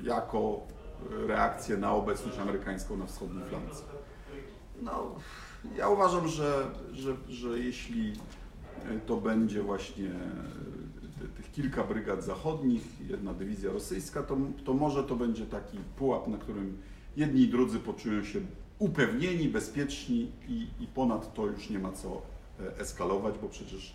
jako 0.02 0.60
reakcję 1.26 1.76
na 1.76 1.92
obecność 1.92 2.38
amerykańską 2.38 2.96
na 2.96 3.06
wschodniej 3.06 3.44
flance. 3.44 3.82
No, 4.82 5.14
ja 5.76 5.88
uważam, 5.88 6.28
że, 6.28 6.70
że, 6.92 7.16
że 7.28 7.58
jeśli 7.58 8.12
to 9.06 9.16
będzie 9.16 9.62
właśnie 9.62 10.10
te- 11.18 11.28
tych 11.28 11.52
kilka 11.52 11.84
brygad 11.84 12.24
zachodnich, 12.24 12.82
jedna 13.08 13.34
dywizja 13.34 13.72
rosyjska, 13.72 14.22
to, 14.22 14.36
to 14.64 14.74
może 14.74 15.04
to 15.04 15.16
będzie 15.16 15.46
taki 15.46 15.78
pułap, 15.96 16.28
na 16.28 16.38
którym 16.38 16.78
jedni 17.16 17.40
i 17.42 17.48
drudzy 17.48 17.78
poczują 17.78 18.24
się 18.24 18.40
upewnieni, 18.78 19.48
bezpieczni 19.48 20.32
i, 20.48 20.66
i 20.80 20.86
ponad 20.86 21.34
to 21.34 21.46
już 21.46 21.70
nie 21.70 21.78
ma 21.78 21.92
co 21.92 22.22
e, 22.60 22.78
eskalować, 22.78 23.34
bo 23.42 23.48
przecież 23.48 23.94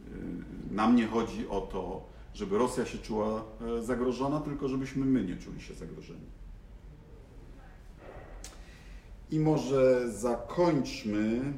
e, 0.00 0.74
nam 0.74 0.96
nie 0.96 1.06
chodzi 1.06 1.48
o 1.48 1.60
to, 1.60 2.04
żeby 2.34 2.58
Rosja 2.58 2.86
się 2.86 2.98
czuła 2.98 3.44
e, 3.78 3.82
zagrożona, 3.82 4.40
tylko 4.40 4.68
żebyśmy 4.68 5.06
my 5.06 5.24
nie 5.24 5.36
czuli 5.36 5.60
się 5.60 5.74
zagrożeni. 5.74 6.26
I 9.30 9.40
może 9.40 10.12
zakończmy 10.12 11.52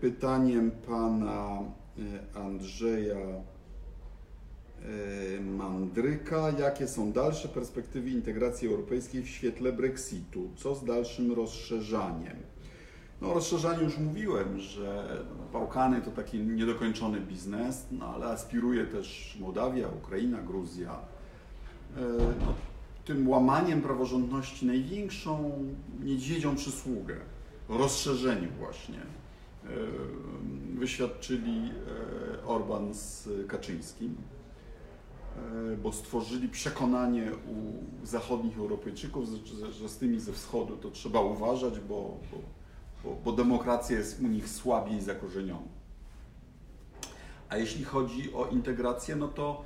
pytaniem 0.00 0.70
pana 0.70 1.58
e, 2.34 2.38
Andrzeja 2.40 3.16
e, 3.16 3.40
Mandryka. 5.40 6.50
Jakie 6.58 6.88
są 6.88 7.12
dalsze 7.12 7.48
perspektywy 7.48 8.10
integracji 8.10 8.68
europejskiej 8.68 9.22
w 9.22 9.28
świetle 9.28 9.72
Brexitu? 9.72 10.50
Co 10.56 10.74
z 10.74 10.84
dalszym 10.84 11.32
rozszerzaniem? 11.32 12.36
No 13.20 13.30
o 13.30 13.34
rozszerzaniu 13.34 13.82
już 13.82 13.98
mówiłem, 13.98 14.58
że 14.58 15.18
Bałkany 15.52 16.02
to 16.02 16.10
taki 16.10 16.38
niedokończony 16.38 17.20
biznes, 17.20 17.86
no 17.92 18.06
ale 18.06 18.26
aspiruje 18.26 18.86
też 18.86 19.36
Mołdawia, 19.40 19.88
Ukraina, 19.88 20.38
Gruzja. 20.38 20.98
E, 21.96 22.00
No, 22.40 22.54
tym 23.08 23.28
łamaniem 23.28 23.82
praworządności 23.82 24.66
największą 24.66 25.52
niedźwiedzią 26.00 26.56
przysługę, 26.56 27.16
rozszerzeniu 27.68 28.48
właśnie, 28.58 28.98
e, 28.98 29.68
wyświadczyli 30.74 31.70
e, 32.40 32.46
Orban 32.46 32.94
z 32.94 33.28
Kaczyńskim, 33.46 34.16
e, 35.36 35.76
bo 35.76 35.92
stworzyli 35.92 36.48
przekonanie 36.48 37.30
u 37.32 38.06
zachodnich 38.06 38.58
Europejczyków, 38.58 39.24
że, 39.70 39.88
z 39.88 39.96
tymi 39.96 40.20
ze 40.20 40.32
wschodu 40.32 40.76
to 40.76 40.90
trzeba 40.90 41.20
uważać, 41.20 41.80
bo, 41.80 42.18
bo, 43.04 43.16
bo, 43.24 43.32
demokracja 43.32 43.98
jest 43.98 44.20
u 44.20 44.26
nich 44.26 44.48
słabiej 44.48 45.00
zakorzeniona. 45.00 45.78
A 47.48 47.56
jeśli 47.56 47.84
chodzi 47.84 48.34
o 48.34 48.46
integrację, 48.46 49.16
no 49.16 49.28
to 49.28 49.64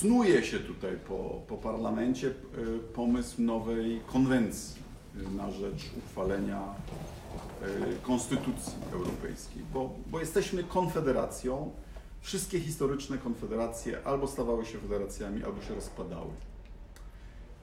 snuje 0.00 0.44
się 0.44 0.58
tutaj 0.58 0.96
po, 1.08 1.42
po 1.48 1.56
parlamencie 1.56 2.26
yy, 2.26 2.78
pomysł 2.78 3.42
nowej 3.42 4.00
konwencji 4.06 4.82
na 5.36 5.50
rzecz 5.50 5.90
uchwalenia 5.98 6.62
yy, 7.60 7.96
Konstytucji 8.02 8.72
Europejskiej, 8.92 9.62
bo, 9.72 9.94
bo 10.06 10.20
jesteśmy 10.20 10.64
konfederacją. 10.64 11.70
Wszystkie 12.20 12.60
historyczne 12.60 13.18
konfederacje 13.18 13.98
albo 14.04 14.26
stawały 14.26 14.64
się 14.66 14.78
federacjami, 14.78 15.44
albo 15.44 15.62
się 15.62 15.74
rozpadały. 15.74 16.30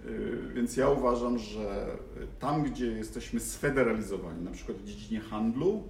Yy, 0.06 0.54
Więc 0.54 0.78
ja 0.78 0.90
uważam, 0.90 1.40
że 1.40 1.98
tam, 2.40 2.64
gdzie 2.64 2.86
jesteśmy 2.88 3.40
sfederalizowani, 3.40 4.44
na 4.46 4.52
przykład 4.52 4.78
w 4.78 4.86
dziedzinie 4.86 5.22
handlu, 5.22 5.84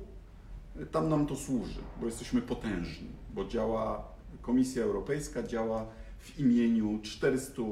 tam 0.91 1.09
nam 1.09 1.25
to 1.25 1.35
służy, 1.35 1.81
bo 1.99 2.05
jesteśmy 2.05 2.41
potężni, 2.41 3.09
bo 3.33 3.45
działa 3.45 4.07
Komisja 4.41 4.83
Europejska, 4.83 5.43
działa 5.43 5.85
w 6.23 6.39
imieniu 6.39 6.99
400, 7.03 7.61
yy, 7.61 7.67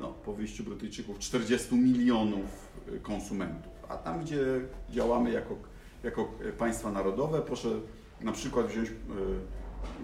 no, 0.00 0.08
po 0.08 0.32
wyjściu 0.32 0.64
Brytyjczyków, 0.64 1.18
40 1.18 1.74
milionów 1.74 2.68
yy, 2.92 3.00
konsumentów. 3.00 3.72
A 3.88 3.96
tam, 3.96 4.20
gdzie 4.24 4.40
działamy 4.90 5.30
jako, 5.30 5.56
jako 6.04 6.32
państwa 6.58 6.92
narodowe, 6.92 7.42
proszę 7.42 7.68
na 8.20 8.32
przykład 8.32 8.66
wziąć, 8.66 8.90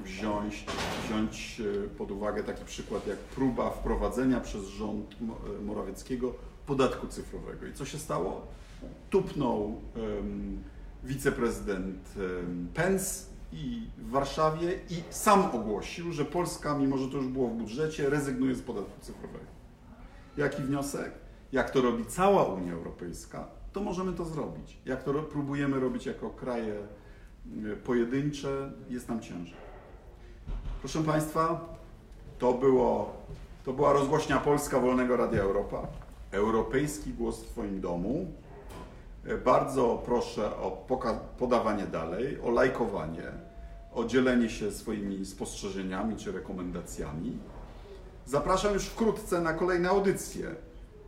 wziąć, 0.04 0.66
wziąć 1.04 1.62
pod 1.98 2.10
uwagę 2.10 2.44
taki 2.44 2.64
przykład 2.64 3.06
jak 3.06 3.18
próba 3.18 3.70
wprowadzenia 3.70 4.40
przez 4.40 4.66
rząd 4.66 5.20
Mo- 5.20 5.40
Morawieckiego 5.64 6.34
podatku 6.66 7.06
cyfrowego. 7.06 7.66
I 7.66 7.72
co 7.72 7.84
się 7.84 7.98
stało? 7.98 8.46
Tupnął 9.10 9.80
em, 9.96 10.62
wiceprezydent 11.04 12.14
em, 12.16 12.68
Pence 12.74 13.35
i 13.56 13.90
w 13.98 14.10
Warszawie 14.10 14.78
i 14.90 15.02
sam 15.10 15.44
ogłosił, 15.54 16.12
że 16.12 16.24
Polska, 16.24 16.78
mimo 16.78 16.98
że 16.98 17.08
to 17.08 17.16
już 17.16 17.26
było 17.26 17.48
w 17.48 17.52
budżecie, 17.52 18.10
rezygnuje 18.10 18.54
z 18.54 18.62
podatku 18.62 19.00
cyfrowego. 19.00 19.44
Jaki 20.36 20.62
wniosek? 20.62 21.12
Jak 21.52 21.70
to 21.70 21.82
robi 21.82 22.04
cała 22.04 22.44
Unia 22.44 22.72
Europejska, 22.72 23.48
to 23.72 23.80
możemy 23.80 24.12
to 24.12 24.24
zrobić. 24.24 24.78
Jak 24.84 25.02
to 25.04 25.12
próbujemy 25.12 25.80
robić 25.80 26.06
jako 26.06 26.30
kraje 26.30 26.74
y, 27.64 27.76
pojedyncze, 27.76 28.72
jest 28.88 29.08
nam 29.08 29.20
ciężej. 29.20 29.56
Proszę 30.80 31.02
Państwa, 31.02 31.74
to, 32.38 32.52
było, 32.52 33.12
to 33.64 33.72
była 33.72 33.92
rozgłośnia 33.92 34.36
Polska 34.36 34.80
Wolnego 34.80 35.16
Radia 35.16 35.42
Europa. 35.42 35.86
Europejski 36.30 37.12
głos 37.12 37.44
w 37.44 37.48
Twoim 37.48 37.80
domu. 37.80 38.26
E, 39.26 39.38
Bardzo 39.38 40.02
proszę 40.04 40.56
o 40.56 40.86
podawanie 41.38 41.86
dalej, 41.86 42.40
o 42.40 42.50
lajkowanie, 42.50 43.45
o 43.96 44.04
dzielenie 44.04 44.48
się 44.50 44.72
swoimi 44.72 45.26
spostrzeżeniami 45.26 46.16
czy 46.16 46.32
rekomendacjami. 46.32 47.38
Zapraszam 48.26 48.74
już 48.74 48.84
wkrótce 48.84 49.40
na 49.40 49.52
kolejne 49.52 49.88
audycje. 49.88 50.48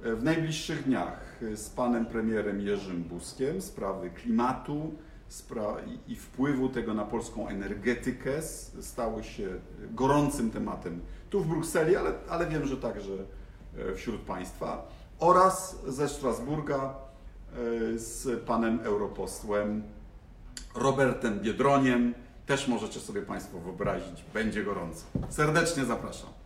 E, 0.04 0.14
W 0.14 0.24
najbliższych 0.24 0.84
dniach 0.84 1.20
e, 1.52 1.56
z 1.56 1.70
panem 1.70 2.06
premierem 2.06 2.60
Jerzym 2.60 3.02
Buzkiem 3.02 3.62
sprawy 3.62 4.10
klimatu 4.10 4.92
spra- 5.30 5.76
i- 6.08 6.16
wpływu 6.16 6.68
tego 6.68 6.94
na 6.94 7.04
polską 7.04 7.48
energetykę 7.48 8.36
s- 8.38 8.72
stały 8.80 9.24
się 9.24 9.48
gorącym 9.94 10.50
tematem 10.50 11.00
tu 11.30 11.40
w 11.40 11.46
Brukseli, 11.48 11.96
ale, 11.96 12.12
ale 12.28 12.46
wiem, 12.46 12.66
że 12.66 12.76
także 12.76 13.12
e, 13.78 13.94
wśród 13.94 14.20
państwa 14.20 14.88
oraz 15.18 15.78
ze 15.88 16.08
Strasburga 16.08 16.94
z 17.96 18.40
panem 18.46 18.80
europosłem 18.82 19.82
Robertem 20.74 21.40
Biedroniem. 21.40 22.14
Też 22.48 22.68
możecie 22.68 23.00
sobie 23.00 23.22
Państwo 23.22 23.58
wyobrazić, 23.58 24.24
będzie 24.34 24.64
gorąco. 24.64 25.04
Serdecznie 25.28 25.84
zapraszam. 25.84 26.37